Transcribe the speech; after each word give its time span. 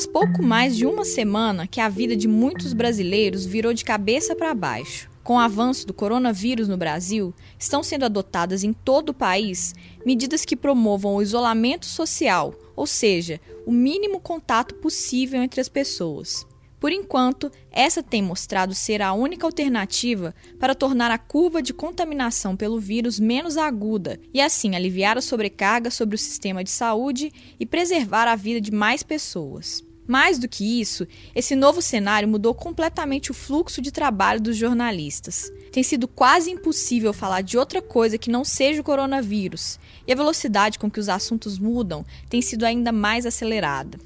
Faz 0.00 0.06
pouco 0.06 0.42
mais 0.42 0.78
de 0.78 0.86
uma 0.86 1.04
semana 1.04 1.66
que 1.66 1.78
a 1.78 1.86
vida 1.86 2.16
de 2.16 2.26
muitos 2.26 2.72
brasileiros 2.72 3.44
virou 3.44 3.74
de 3.74 3.84
cabeça 3.84 4.34
para 4.34 4.54
baixo. 4.54 5.10
Com 5.22 5.34
o 5.34 5.38
avanço 5.38 5.86
do 5.86 5.92
coronavírus 5.92 6.68
no 6.68 6.76
Brasil, 6.78 7.34
estão 7.58 7.82
sendo 7.82 8.06
adotadas 8.06 8.64
em 8.64 8.72
todo 8.72 9.10
o 9.10 9.14
país 9.14 9.74
medidas 10.02 10.46
que 10.46 10.56
promovam 10.56 11.16
o 11.16 11.20
isolamento 11.20 11.84
social, 11.84 12.54
ou 12.74 12.86
seja, 12.86 13.38
o 13.66 13.70
mínimo 13.70 14.20
contato 14.20 14.74
possível 14.76 15.42
entre 15.42 15.60
as 15.60 15.68
pessoas. 15.68 16.46
Por 16.80 16.92
enquanto, 16.92 17.52
essa 17.70 18.02
tem 18.02 18.22
mostrado 18.22 18.74
ser 18.74 19.02
a 19.02 19.12
única 19.12 19.44
alternativa 19.44 20.34
para 20.58 20.74
tornar 20.74 21.10
a 21.10 21.18
curva 21.18 21.60
de 21.60 21.74
contaminação 21.74 22.56
pelo 22.56 22.80
vírus 22.80 23.20
menos 23.20 23.58
aguda 23.58 24.18
e, 24.32 24.40
assim, 24.40 24.74
aliviar 24.74 25.18
a 25.18 25.20
sobrecarga 25.20 25.90
sobre 25.90 26.14
o 26.14 26.18
sistema 26.18 26.64
de 26.64 26.70
saúde 26.70 27.30
e 27.60 27.66
preservar 27.66 28.26
a 28.26 28.34
vida 28.34 28.62
de 28.62 28.72
mais 28.72 29.02
pessoas. 29.02 29.89
Mais 30.10 30.40
do 30.40 30.48
que 30.48 30.80
isso, 30.80 31.06
esse 31.36 31.54
novo 31.54 31.80
cenário 31.80 32.26
mudou 32.26 32.52
completamente 32.52 33.30
o 33.30 33.34
fluxo 33.34 33.80
de 33.80 33.92
trabalho 33.92 34.40
dos 34.40 34.56
jornalistas. 34.56 35.52
Tem 35.70 35.84
sido 35.84 36.08
quase 36.08 36.50
impossível 36.50 37.12
falar 37.12 37.42
de 37.42 37.56
outra 37.56 37.80
coisa 37.80 38.18
que 38.18 38.28
não 38.28 38.44
seja 38.44 38.80
o 38.80 38.84
coronavírus, 38.84 39.78
e 40.04 40.12
a 40.12 40.16
velocidade 40.16 40.80
com 40.80 40.90
que 40.90 40.98
os 40.98 41.08
assuntos 41.08 41.60
mudam 41.60 42.04
tem 42.28 42.42
sido 42.42 42.64
ainda 42.64 42.90
mais 42.90 43.24
acelerada. 43.24 44.00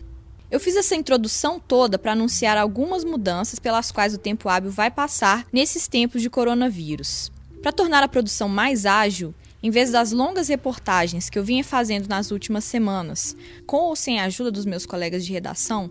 Eu 0.50 0.60
fiz 0.60 0.76
essa 0.76 0.94
introdução 0.94 1.58
toda 1.58 1.98
para 1.98 2.12
anunciar 2.12 2.58
algumas 2.58 3.02
mudanças 3.02 3.58
pelas 3.58 3.90
quais 3.90 4.12
o 4.12 4.18
tempo 4.18 4.50
hábil 4.50 4.70
vai 4.70 4.90
passar 4.90 5.46
nesses 5.50 5.88
tempos 5.88 6.20
de 6.20 6.28
coronavírus. 6.28 7.32
Para 7.62 7.72
tornar 7.72 8.02
a 8.02 8.08
produção 8.08 8.46
mais 8.46 8.84
ágil, 8.84 9.34
em 9.64 9.70
vez 9.70 9.90
das 9.90 10.12
longas 10.12 10.48
reportagens 10.48 11.30
que 11.30 11.38
eu 11.38 11.42
vinha 11.42 11.64
fazendo 11.64 12.06
nas 12.06 12.30
últimas 12.30 12.64
semanas, 12.64 13.34
com 13.66 13.78
ou 13.78 13.96
sem 13.96 14.20
a 14.20 14.24
ajuda 14.24 14.50
dos 14.50 14.66
meus 14.66 14.84
colegas 14.84 15.24
de 15.24 15.32
redação, 15.32 15.90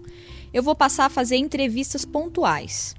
eu 0.54 0.62
vou 0.62 0.76
passar 0.76 1.08
a 1.08 1.10
fazer 1.10 1.38
entrevistas 1.38 2.06
pontuais. 2.06 2.94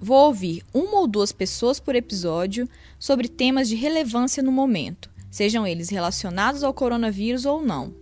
Vou 0.00 0.26
ouvir 0.26 0.62
uma 0.72 1.00
ou 1.00 1.08
duas 1.08 1.32
pessoas 1.32 1.80
por 1.80 1.96
episódio 1.96 2.68
sobre 2.96 3.26
temas 3.26 3.68
de 3.68 3.74
relevância 3.74 4.40
no 4.40 4.52
momento, 4.52 5.10
sejam 5.32 5.66
eles 5.66 5.88
relacionados 5.88 6.62
ao 6.62 6.72
coronavírus 6.72 7.44
ou 7.44 7.60
não. 7.60 7.92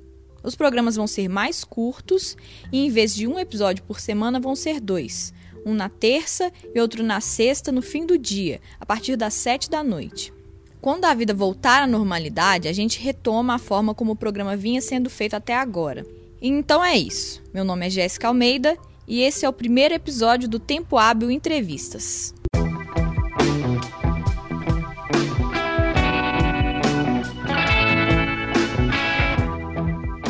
Os 0.43 0.55
programas 0.55 0.97
vão 0.97 1.07
ser 1.07 1.29
mais 1.29 1.65
curtos 1.65 2.37
e, 2.71 2.85
em 2.85 2.91
vez 2.91 3.15
de 3.15 3.27
um 3.27 3.39
episódio 3.39 3.83
por 3.85 4.01
semana, 4.01 4.39
vão 4.39 4.55
ser 4.55 4.83
dois. 4.83 5.33
Um 5.65 5.73
na 5.73 5.89
terça 5.89 6.53
e 6.75 6.79
outro 6.79 7.03
na 7.03 7.23
sexta, 7.23 7.73
no 7.73 7.81
fim 7.81 8.05
do 8.05 8.19
dia, 8.19 8.61
a 8.79 8.85
partir 8.85 9.17
das 9.17 9.33
sete 9.33 9.71
da 9.71 9.83
noite. 9.83 10.37
Quando 10.81 11.07
a 11.07 11.15
vida 11.15 11.35
voltar 11.35 11.83
à 11.83 11.87
normalidade, 11.89 12.69
a 12.69 12.73
gente 12.73 13.01
retoma 13.01 13.55
a 13.55 13.59
forma 13.59 13.95
como 13.95 14.13
o 14.13 14.17
programa 14.17 14.57
vinha 14.57 14.81
sendo 14.81 15.11
feito 15.11 15.35
até 15.35 15.57
agora. 15.57 16.07
Então 16.41 16.85
é 16.85 16.97
isso. 16.97 17.43
Meu 17.53 17.65
nome 17.65 17.87
é 17.87 17.91
Jéssica 17.91 18.29
Almeida 18.29 18.79
e 19.07 19.21
esse 19.21 19.45
é 19.45 19.49
o 19.49 19.53
primeiro 19.53 19.95
episódio 19.95 20.49
do 20.49 20.61
Tempo 20.61 20.97
Hábil 20.97 21.33
Entrevistas. 21.33 22.33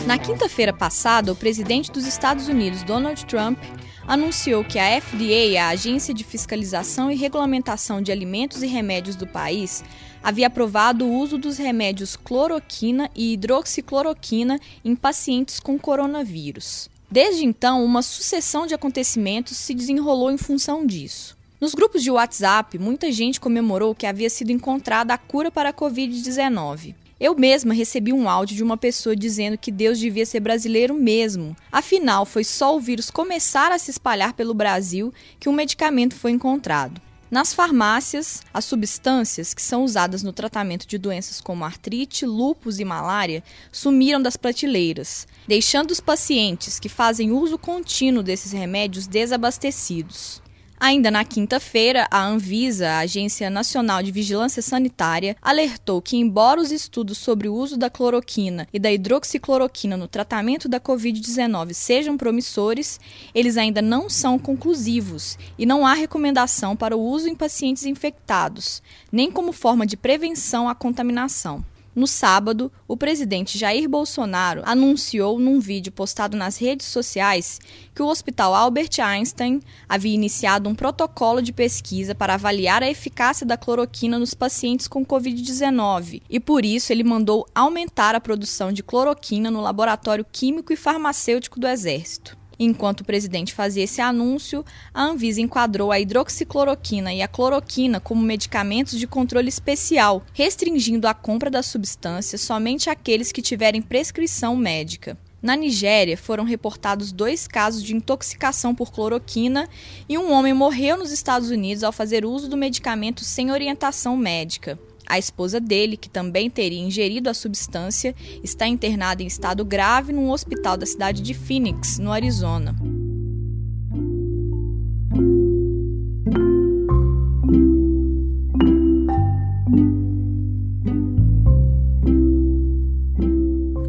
Na 0.06 0.16
quinta-feira 0.16 0.72
passada, 0.72 1.30
o 1.30 1.36
presidente 1.36 1.92
dos 1.92 2.06
Estados 2.06 2.48
Unidos, 2.48 2.82
Donald 2.82 3.26
Trump, 3.26 3.58
anunciou 4.06 4.64
que 4.64 4.78
a 4.78 4.98
FDA, 4.98 5.62
a 5.62 5.68
Agência 5.68 6.14
de 6.14 6.24
Fiscalização 6.24 7.10
e 7.10 7.14
Regulamentação 7.14 8.00
de 8.00 8.10
Alimentos 8.10 8.62
e 8.62 8.66
Remédios 8.66 9.14
do 9.14 9.26
país, 9.26 9.84
havia 10.28 10.48
aprovado 10.48 11.06
o 11.06 11.14
uso 11.14 11.38
dos 11.38 11.56
remédios 11.56 12.14
cloroquina 12.14 13.10
e 13.16 13.32
hidroxicloroquina 13.32 14.60
em 14.84 14.94
pacientes 14.94 15.58
com 15.58 15.78
coronavírus. 15.78 16.90
Desde 17.10 17.46
então, 17.46 17.82
uma 17.82 18.02
sucessão 18.02 18.66
de 18.66 18.74
acontecimentos 18.74 19.56
se 19.56 19.72
desenrolou 19.72 20.30
em 20.30 20.36
função 20.36 20.84
disso. 20.84 21.34
Nos 21.58 21.74
grupos 21.74 22.02
de 22.02 22.10
WhatsApp, 22.10 22.78
muita 22.78 23.10
gente 23.10 23.40
comemorou 23.40 23.94
que 23.94 24.06
havia 24.06 24.28
sido 24.28 24.52
encontrada 24.52 25.14
a 25.14 25.18
cura 25.18 25.50
para 25.50 25.70
a 25.70 25.72
Covid-19. 25.72 26.94
Eu 27.18 27.34
mesma 27.34 27.72
recebi 27.72 28.12
um 28.12 28.28
áudio 28.28 28.54
de 28.54 28.62
uma 28.62 28.76
pessoa 28.76 29.16
dizendo 29.16 29.56
que 29.56 29.72
Deus 29.72 29.98
devia 29.98 30.26
ser 30.26 30.40
brasileiro 30.40 30.92
mesmo. 30.92 31.56
Afinal, 31.72 32.26
foi 32.26 32.44
só 32.44 32.76
o 32.76 32.80
vírus 32.80 33.10
começar 33.10 33.72
a 33.72 33.78
se 33.78 33.90
espalhar 33.90 34.34
pelo 34.34 34.52
Brasil 34.52 35.10
que 35.40 35.48
um 35.48 35.54
medicamento 35.54 36.14
foi 36.14 36.32
encontrado. 36.32 37.00
Nas 37.30 37.52
farmácias, 37.52 38.42
as 38.54 38.64
substâncias 38.64 39.52
que 39.52 39.60
são 39.60 39.84
usadas 39.84 40.22
no 40.22 40.32
tratamento 40.32 40.86
de 40.86 40.96
doenças 40.96 41.42
como 41.42 41.62
artrite, 41.62 42.24
lúpus 42.24 42.78
e 42.78 42.86
malária 42.86 43.44
sumiram 43.70 44.20
das 44.20 44.34
prateleiras, 44.34 45.28
deixando 45.46 45.90
os 45.90 46.00
pacientes 46.00 46.80
que 46.80 46.88
fazem 46.88 47.30
uso 47.30 47.58
contínuo 47.58 48.22
desses 48.22 48.52
remédios 48.52 49.06
desabastecidos. 49.06 50.40
Ainda 50.80 51.10
na 51.10 51.24
quinta-feira, 51.24 52.06
a 52.08 52.24
Anvisa, 52.24 52.88
a 52.88 52.98
Agência 53.00 53.50
Nacional 53.50 54.00
de 54.00 54.12
Vigilância 54.12 54.62
Sanitária, 54.62 55.36
alertou 55.42 56.00
que, 56.00 56.16
embora 56.16 56.60
os 56.60 56.70
estudos 56.70 57.18
sobre 57.18 57.48
o 57.48 57.54
uso 57.54 57.76
da 57.76 57.90
cloroquina 57.90 58.68
e 58.72 58.78
da 58.78 58.92
hidroxicloroquina 58.92 59.96
no 59.96 60.06
tratamento 60.06 60.68
da 60.68 60.78
Covid-19 60.78 61.72
sejam 61.72 62.16
promissores, 62.16 63.00
eles 63.34 63.56
ainda 63.56 63.82
não 63.82 64.08
são 64.08 64.38
conclusivos 64.38 65.36
e 65.58 65.66
não 65.66 65.84
há 65.84 65.94
recomendação 65.94 66.76
para 66.76 66.96
o 66.96 67.02
uso 67.02 67.28
em 67.28 67.34
pacientes 67.34 67.84
infectados, 67.84 68.80
nem 69.10 69.32
como 69.32 69.52
forma 69.52 69.84
de 69.84 69.96
prevenção 69.96 70.68
à 70.68 70.76
contaminação. 70.76 71.64
No 71.98 72.06
sábado, 72.06 72.70
o 72.86 72.96
presidente 72.96 73.58
Jair 73.58 73.88
Bolsonaro 73.88 74.62
anunciou 74.64 75.36
num 75.36 75.58
vídeo 75.58 75.90
postado 75.90 76.36
nas 76.36 76.56
redes 76.56 76.86
sociais 76.86 77.58
que 77.92 78.00
o 78.00 78.06
Hospital 78.06 78.54
Albert 78.54 79.00
Einstein 79.02 79.60
havia 79.88 80.14
iniciado 80.14 80.68
um 80.68 80.76
protocolo 80.76 81.42
de 81.42 81.52
pesquisa 81.52 82.14
para 82.14 82.34
avaliar 82.34 82.84
a 82.84 82.88
eficácia 82.88 83.44
da 83.44 83.56
cloroquina 83.56 84.16
nos 84.16 84.32
pacientes 84.32 84.86
com 84.86 85.04
Covid-19 85.04 86.22
e, 86.30 86.38
por 86.38 86.64
isso, 86.64 86.92
ele 86.92 87.02
mandou 87.02 87.44
aumentar 87.52 88.14
a 88.14 88.20
produção 88.20 88.72
de 88.72 88.84
cloroquina 88.84 89.50
no 89.50 89.60
Laboratório 89.60 90.24
Químico 90.30 90.72
e 90.72 90.76
Farmacêutico 90.76 91.58
do 91.58 91.66
Exército. 91.66 92.38
Enquanto 92.58 93.02
o 93.02 93.04
presidente 93.04 93.54
fazia 93.54 93.84
esse 93.84 94.00
anúncio, 94.00 94.64
a 94.92 95.04
Anvisa 95.04 95.40
enquadrou 95.40 95.92
a 95.92 96.00
hidroxicloroquina 96.00 97.14
e 97.14 97.22
a 97.22 97.28
cloroquina 97.28 98.00
como 98.00 98.20
medicamentos 98.20 98.98
de 98.98 99.06
controle 99.06 99.48
especial, 99.48 100.24
restringindo 100.32 101.06
a 101.06 101.14
compra 101.14 101.50
das 101.50 101.66
substâncias 101.66 102.40
somente 102.40 102.90
àqueles 102.90 103.30
que 103.30 103.40
tiverem 103.40 103.80
prescrição 103.80 104.56
médica. 104.56 105.16
Na 105.40 105.54
Nigéria, 105.54 106.16
foram 106.16 106.42
reportados 106.42 107.12
dois 107.12 107.46
casos 107.46 107.84
de 107.84 107.94
intoxicação 107.94 108.74
por 108.74 108.90
cloroquina 108.90 109.68
e 110.08 110.18
um 110.18 110.32
homem 110.32 110.52
morreu 110.52 110.96
nos 110.96 111.12
Estados 111.12 111.50
Unidos 111.50 111.84
ao 111.84 111.92
fazer 111.92 112.24
uso 112.24 112.48
do 112.48 112.56
medicamento 112.56 113.22
sem 113.22 113.52
orientação 113.52 114.16
médica. 114.16 114.76
A 115.08 115.18
esposa 115.18 115.58
dele, 115.58 115.96
que 115.96 116.10
também 116.10 116.50
teria 116.50 116.78
ingerido 116.78 117.30
a 117.30 117.34
substância, 117.34 118.14
está 118.44 118.68
internada 118.68 119.22
em 119.22 119.26
estado 119.26 119.64
grave 119.64 120.12
num 120.12 120.30
hospital 120.30 120.76
da 120.76 120.84
cidade 120.84 121.22
de 121.22 121.32
Phoenix, 121.32 121.98
no 121.98 122.12
Arizona. 122.12 122.76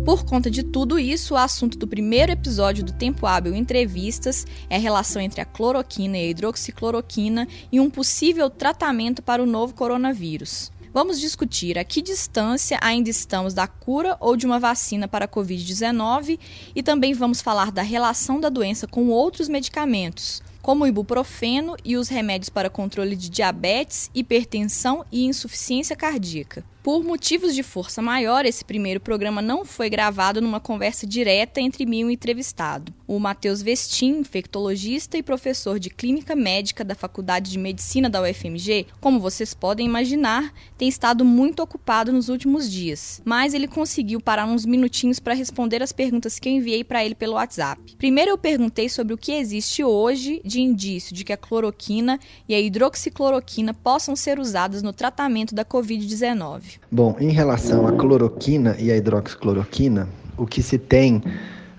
Por 0.05 0.23
conta 0.23 0.49
de 0.49 0.63
tudo 0.63 0.97
isso, 0.97 1.33
o 1.33 1.37
assunto 1.37 1.77
do 1.77 1.85
primeiro 1.85 2.31
episódio 2.31 2.83
do 2.83 2.93
Tempo 2.93 3.27
Hábil 3.27 3.53
Entrevistas 3.53 4.47
é 4.69 4.77
a 4.77 4.79
relação 4.79 5.21
entre 5.21 5.41
a 5.41 5.45
cloroquina 5.45 6.17
e 6.17 6.21
a 6.21 6.29
hidroxicloroquina 6.29 7.45
e 7.69 7.79
um 7.79 7.89
possível 7.89 8.49
tratamento 8.49 9.21
para 9.21 9.43
o 9.43 9.45
novo 9.45 9.75
coronavírus. 9.75 10.71
Vamos 10.91 11.19
discutir 11.19 11.77
a 11.77 11.83
que 11.83 12.01
distância 12.01 12.79
ainda 12.81 13.11
estamos 13.11 13.53
da 13.53 13.67
cura 13.67 14.17
ou 14.19 14.35
de 14.35 14.47
uma 14.47 14.59
vacina 14.59 15.07
para 15.07 15.25
a 15.25 15.27
Covid-19 15.27 16.39
e 16.75 16.81
também 16.81 17.13
vamos 17.13 17.41
falar 17.41 17.71
da 17.71 17.83
relação 17.83 18.39
da 18.39 18.49
doença 18.49 18.87
com 18.87 19.09
outros 19.09 19.47
medicamentos, 19.47 20.41
como 20.63 20.83
o 20.83 20.87
ibuprofeno 20.87 21.75
e 21.85 21.95
os 21.95 22.09
remédios 22.09 22.49
para 22.49 22.71
controle 22.71 23.15
de 23.15 23.29
diabetes, 23.29 24.09
hipertensão 24.15 25.05
e 25.11 25.25
insuficiência 25.25 25.95
cardíaca. 25.95 26.65
Por 26.81 27.03
motivos 27.03 27.53
de 27.53 27.61
força 27.61 28.01
maior, 28.01 28.45
esse 28.45 28.63
primeiro 28.63 29.01
programa 29.01 29.41
não 29.41 29.65
foi 29.65 29.89
gravado 29.89 30.39
numa 30.39 30.61
conversa 30.61 31.05
direta 31.05 31.59
entre 31.59 31.85
mim 31.85 31.99
e 31.99 32.05
o 32.05 32.09
entrevistado. 32.09 32.93
O 33.05 33.19
Matheus 33.19 33.61
Vestin, 33.61 34.19
infectologista 34.19 35.17
e 35.17 35.23
professor 35.23 35.77
de 35.77 35.89
clínica 35.89 36.37
médica 36.37 36.81
da 36.85 36.95
Faculdade 36.95 37.51
de 37.51 37.57
Medicina 37.59 38.09
da 38.09 38.21
UFMG, 38.21 38.87
como 39.01 39.19
vocês 39.19 39.53
podem 39.53 39.85
imaginar, 39.85 40.53
tem 40.77 40.87
estado 40.87 41.25
muito 41.25 41.61
ocupado 41.61 42.13
nos 42.13 42.29
últimos 42.29 42.71
dias, 42.71 43.21
mas 43.25 43.53
ele 43.53 43.67
conseguiu 43.67 44.21
parar 44.21 44.45
uns 44.45 44.65
minutinhos 44.65 45.19
para 45.19 45.33
responder 45.33 45.83
as 45.83 45.91
perguntas 45.91 46.39
que 46.39 46.47
eu 46.47 46.53
enviei 46.53 46.85
para 46.85 47.03
ele 47.03 47.13
pelo 47.13 47.33
WhatsApp. 47.33 47.97
Primeiro 47.97 48.31
eu 48.31 48.37
perguntei 48.37 48.87
sobre 48.87 49.13
o 49.13 49.17
que 49.17 49.33
existe 49.33 49.83
hoje 49.83 50.41
de 50.45 50.61
indício 50.61 51.13
de 51.13 51.25
que 51.25 51.33
a 51.33 51.37
cloroquina 51.37 52.17
e 52.47 52.55
a 52.55 52.59
hidroxicloroquina 52.59 53.73
possam 53.73 54.15
ser 54.15 54.39
usadas 54.39 54.81
no 54.81 54.93
tratamento 54.93 55.53
da 55.53 55.65
Covid-19. 55.65 56.68
Bom, 56.91 57.15
em 57.19 57.29
relação 57.31 57.87
à 57.87 57.91
cloroquina 57.91 58.75
e 58.79 58.91
à 58.91 58.97
hidroxicloroquina, 58.97 60.07
o 60.37 60.45
que 60.45 60.61
se 60.61 60.77
tem 60.77 61.21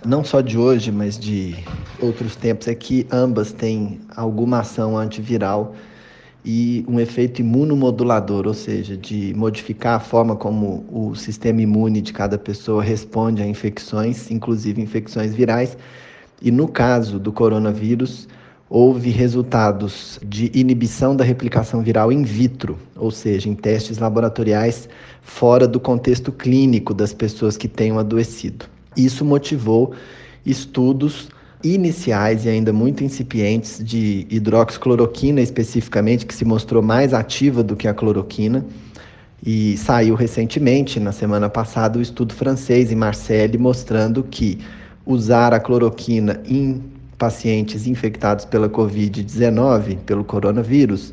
não 0.05 0.25
só 0.25 0.41
de 0.41 0.57
hoje, 0.57 0.91
mas 0.91 1.19
de 1.19 1.55
outros 2.01 2.35
tempos, 2.37 2.69
é 2.69 2.75
que 2.75 3.07
ambas 3.11 3.53
têm 3.53 4.01
alguma 4.17 4.61
ação 4.61 4.97
antiviral 4.97 5.75
e 6.45 6.85
um 6.89 6.99
efeito 6.99 7.41
imunomodulador, 7.41 8.47
ou 8.47 8.55
seja, 8.55 8.97
de 8.97 9.35
modificar 9.37 9.97
a 9.97 10.01
forma 10.01 10.35
como 10.35 10.87
o 10.91 11.15
sistema 11.15 11.61
imune 11.61 12.01
de 12.01 12.13
cada 12.13 12.39
pessoa 12.39 12.83
responde 12.83 13.43
a 13.43 13.47
infecções, 13.47 14.31
inclusive 14.31 14.81
infecções 14.81 15.35
virais. 15.35 15.77
E 16.41 16.51
no 16.51 16.67
caso 16.67 17.19
do 17.19 17.31
coronavírus, 17.31 18.27
houve 18.71 19.11
resultados 19.11 20.21
de 20.25 20.49
inibição 20.55 21.17
da 21.17 21.25
replicação 21.25 21.83
viral 21.83 22.13
in 22.13 22.23
vitro, 22.23 22.79
ou 22.95 23.11
seja, 23.11 23.49
em 23.49 23.55
testes 23.55 23.99
laboratoriais 23.99 24.89
fora 25.21 25.67
do 25.67 25.81
contexto 25.81 26.31
clínico 26.31 26.95
das 26.95 27.13
pessoas 27.13 27.57
que 27.57 27.67
tenham 27.67 27.99
adoecido. 27.99 28.67
Isso 28.97 29.25
motivou 29.25 29.93
estudos 30.47 31.29
iniciais 31.65 32.47
e 32.47 32.49
ainda 32.49 32.73
muito 32.73 33.03
incipientes 33.03 33.83
de 33.85 34.25
hidroxicloroquina 34.31 35.41
especificamente, 35.41 36.25
que 36.25 36.35
se 36.35 36.45
mostrou 36.45 36.81
mais 36.81 37.13
ativa 37.13 37.65
do 37.65 37.75
que 37.75 37.89
a 37.89 37.93
cloroquina. 37.93 38.65
E 39.45 39.77
saiu 39.79 40.15
recentemente, 40.15 41.01
na 41.01 41.13
semana 41.13 41.49
passada, 41.49 41.99
o 41.99 42.03
estudo 42.03 42.33
francês 42.35 42.93
em 42.93 42.95
Marseille 42.95 43.59
mostrando 43.59 44.23
que 44.23 44.61
usar 45.05 45.53
a 45.53 45.59
cloroquina 45.59 46.41
em 46.47 46.83
pacientes 47.21 47.87
infectados 47.87 48.47
pela 48.47 48.67
Covid-19, 48.67 49.99
pelo 50.07 50.25
coronavírus, 50.25 51.13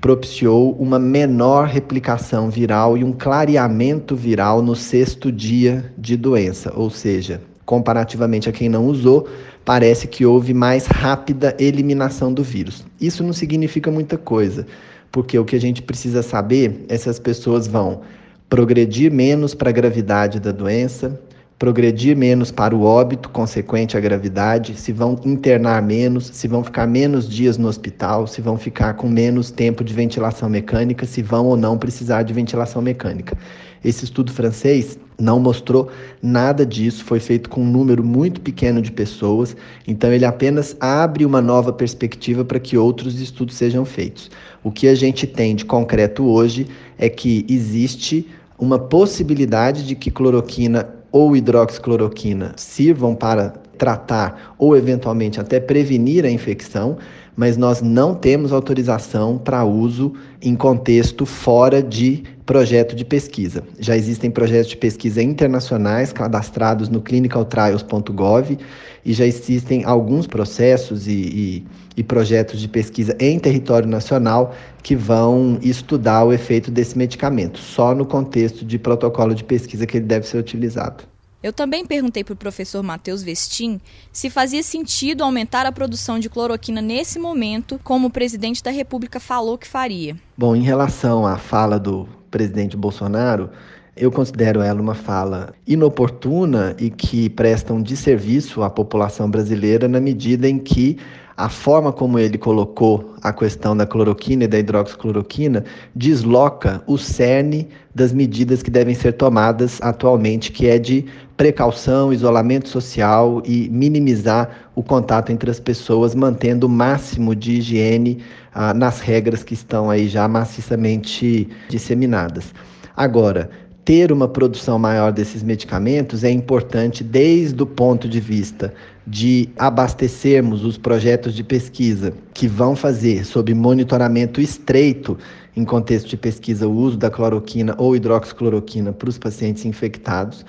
propiciou 0.00 0.72
uma 0.72 0.98
menor 0.98 1.68
replicação 1.68 2.50
viral 2.50 2.98
e 2.98 3.04
um 3.04 3.12
clareamento 3.12 4.16
viral 4.16 4.60
no 4.60 4.74
sexto 4.74 5.30
dia 5.30 5.92
de 5.96 6.16
doença, 6.16 6.72
ou 6.74 6.90
seja, 6.90 7.40
comparativamente 7.64 8.48
a 8.48 8.52
quem 8.52 8.68
não 8.68 8.86
usou, 8.86 9.28
parece 9.64 10.08
que 10.08 10.26
houve 10.26 10.52
mais 10.52 10.86
rápida 10.86 11.54
eliminação 11.60 12.32
do 12.32 12.42
vírus. 12.42 12.84
Isso 13.00 13.22
não 13.22 13.32
significa 13.32 13.88
muita 13.88 14.18
coisa, 14.18 14.66
porque 15.12 15.38
o 15.38 15.44
que 15.44 15.54
a 15.54 15.60
gente 15.60 15.80
precisa 15.80 16.24
saber 16.24 16.84
é 16.88 16.96
se 16.96 17.08
as 17.08 17.20
pessoas 17.20 17.68
vão 17.68 18.00
progredir 18.48 19.12
menos 19.12 19.54
para 19.54 19.68
a 19.68 19.72
gravidade 19.72 20.40
da 20.40 20.50
doença, 20.50 21.20
progredir 21.60 22.16
menos 22.16 22.50
para 22.50 22.74
o 22.74 22.84
óbito 22.84 23.28
consequente 23.28 23.94
à 23.94 24.00
gravidade, 24.00 24.80
se 24.80 24.92
vão 24.92 25.20
internar 25.26 25.82
menos, 25.82 26.30
se 26.32 26.48
vão 26.48 26.64
ficar 26.64 26.86
menos 26.86 27.28
dias 27.28 27.58
no 27.58 27.68
hospital, 27.68 28.26
se 28.26 28.40
vão 28.40 28.56
ficar 28.56 28.94
com 28.94 29.06
menos 29.06 29.50
tempo 29.50 29.84
de 29.84 29.92
ventilação 29.92 30.48
mecânica, 30.48 31.04
se 31.04 31.20
vão 31.20 31.44
ou 31.48 31.58
não 31.58 31.76
precisar 31.76 32.22
de 32.22 32.32
ventilação 32.32 32.80
mecânica. 32.80 33.36
Esse 33.84 34.06
estudo 34.06 34.32
francês 34.32 34.98
não 35.20 35.38
mostrou 35.38 35.90
nada 36.22 36.64
disso, 36.64 37.04
foi 37.04 37.20
feito 37.20 37.50
com 37.50 37.60
um 37.60 37.70
número 37.70 38.02
muito 38.02 38.40
pequeno 38.40 38.80
de 38.80 38.90
pessoas, 38.90 39.54
então 39.86 40.10
ele 40.10 40.24
apenas 40.24 40.74
abre 40.80 41.26
uma 41.26 41.42
nova 41.42 41.74
perspectiva 41.74 42.42
para 42.42 42.58
que 42.58 42.78
outros 42.78 43.20
estudos 43.20 43.54
sejam 43.54 43.84
feitos. 43.84 44.30
O 44.64 44.72
que 44.72 44.88
a 44.88 44.94
gente 44.94 45.26
tem 45.26 45.54
de 45.54 45.66
concreto 45.66 46.24
hoje 46.24 46.66
é 46.96 47.10
que 47.10 47.44
existe 47.50 48.26
uma 48.58 48.78
possibilidade 48.78 49.86
de 49.86 49.94
que 49.94 50.10
cloroquina 50.10 50.99
ou 51.12 51.36
hidroxicloroquina 51.36 52.52
sirvam 52.56 53.14
para 53.14 53.54
tratar 53.76 54.54
ou 54.58 54.76
eventualmente 54.76 55.40
até 55.40 55.58
prevenir 55.58 56.24
a 56.24 56.30
infecção, 56.30 56.98
mas 57.34 57.56
nós 57.56 57.80
não 57.80 58.14
temos 58.14 58.52
autorização 58.52 59.38
para 59.38 59.64
uso 59.64 60.12
em 60.42 60.54
contexto 60.54 61.24
fora 61.24 61.82
de 61.82 62.22
projeto 62.50 62.96
de 62.96 63.04
pesquisa. 63.04 63.62
Já 63.78 63.96
existem 63.96 64.28
projetos 64.28 64.70
de 64.70 64.76
pesquisa 64.76 65.22
internacionais 65.22 66.12
cadastrados 66.12 66.88
no 66.88 67.00
clinicaltrials.gov 67.00 68.58
e 69.04 69.12
já 69.12 69.24
existem 69.24 69.84
alguns 69.84 70.26
processos 70.26 71.06
e, 71.06 71.12
e, 71.12 71.66
e 71.98 72.02
projetos 72.02 72.60
de 72.60 72.66
pesquisa 72.66 73.16
em 73.20 73.38
território 73.38 73.88
nacional 73.88 74.52
que 74.82 74.96
vão 74.96 75.60
estudar 75.62 76.24
o 76.24 76.32
efeito 76.32 76.72
desse 76.72 76.98
medicamento, 76.98 77.60
só 77.60 77.94
no 77.94 78.04
contexto 78.04 78.64
de 78.64 78.80
protocolo 78.80 79.32
de 79.32 79.44
pesquisa 79.44 79.86
que 79.86 79.98
ele 79.98 80.06
deve 80.06 80.26
ser 80.26 80.38
utilizado. 80.38 81.04
Eu 81.40 81.52
também 81.52 81.86
perguntei 81.86 82.24
para 82.24 82.34
o 82.34 82.36
professor 82.36 82.82
Matheus 82.82 83.22
Vestin 83.22 83.80
se 84.10 84.28
fazia 84.28 84.64
sentido 84.64 85.22
aumentar 85.22 85.66
a 85.66 85.72
produção 85.72 86.18
de 86.18 86.28
cloroquina 86.28 86.82
nesse 86.82 87.16
momento, 87.16 87.80
como 87.84 88.08
o 88.08 88.10
presidente 88.10 88.60
da 88.60 88.72
República 88.72 89.20
falou 89.20 89.56
que 89.56 89.68
faria. 89.68 90.16
Bom, 90.36 90.56
em 90.56 90.62
relação 90.62 91.24
à 91.24 91.38
fala 91.38 91.78
do 91.78 92.08
presidente 92.30 92.76
Bolsonaro, 92.76 93.50
eu 93.96 94.10
considero 94.10 94.60
ela 94.62 94.80
uma 94.80 94.94
fala 94.94 95.52
inoportuna 95.66 96.74
e 96.78 96.90
que 96.90 97.28
presta 97.28 97.74
um 97.74 97.82
desserviço 97.82 98.62
à 98.62 98.70
população 98.70 99.30
brasileira 99.30 99.88
na 99.88 100.00
medida 100.00 100.48
em 100.48 100.58
que 100.58 100.96
a 101.40 101.48
forma 101.48 101.90
como 101.90 102.18
ele 102.18 102.36
colocou 102.36 103.14
a 103.22 103.32
questão 103.32 103.74
da 103.74 103.86
cloroquina 103.86 104.44
e 104.44 104.46
da 104.46 104.58
hidroxicloroquina 104.58 105.64
desloca 105.96 106.82
o 106.86 106.98
cerne 106.98 107.66
das 107.94 108.12
medidas 108.12 108.62
que 108.62 108.70
devem 108.70 108.94
ser 108.94 109.12
tomadas 109.12 109.78
atualmente, 109.80 110.52
que 110.52 110.66
é 110.66 110.78
de 110.78 111.06
precaução, 111.38 112.12
isolamento 112.12 112.68
social 112.68 113.42
e 113.46 113.70
minimizar 113.70 114.50
o 114.74 114.82
contato 114.82 115.32
entre 115.32 115.50
as 115.50 115.58
pessoas, 115.58 116.14
mantendo 116.14 116.66
o 116.66 116.68
máximo 116.70 117.34
de 117.34 117.52
higiene 117.52 118.18
ah, 118.52 118.74
nas 118.74 119.00
regras 119.00 119.42
que 119.42 119.54
estão 119.54 119.88
aí 119.88 120.08
já 120.08 120.28
maciçamente 120.28 121.48
disseminadas. 121.70 122.52
Agora, 122.94 123.48
ter 123.90 124.12
uma 124.12 124.28
produção 124.28 124.78
maior 124.78 125.10
desses 125.10 125.42
medicamentos 125.42 126.22
é 126.22 126.30
importante 126.30 127.02
desde 127.02 127.60
o 127.60 127.66
ponto 127.66 128.08
de 128.08 128.20
vista 128.20 128.72
de 129.04 129.48
abastecermos 129.58 130.64
os 130.64 130.78
projetos 130.78 131.34
de 131.34 131.42
pesquisa 131.42 132.14
que 132.32 132.46
vão 132.46 132.76
fazer 132.76 133.24
sob 133.26 133.52
monitoramento 133.52 134.40
estreito 134.40 135.18
em 135.56 135.64
contexto 135.64 136.08
de 136.08 136.16
pesquisa 136.16 136.68
o 136.68 136.72
uso 136.72 136.96
da 136.96 137.10
cloroquina 137.10 137.74
ou 137.78 137.96
hidroxicloroquina 137.96 138.92
para 138.92 139.08
os 139.08 139.18
pacientes 139.18 139.64
infectados 139.64 140.46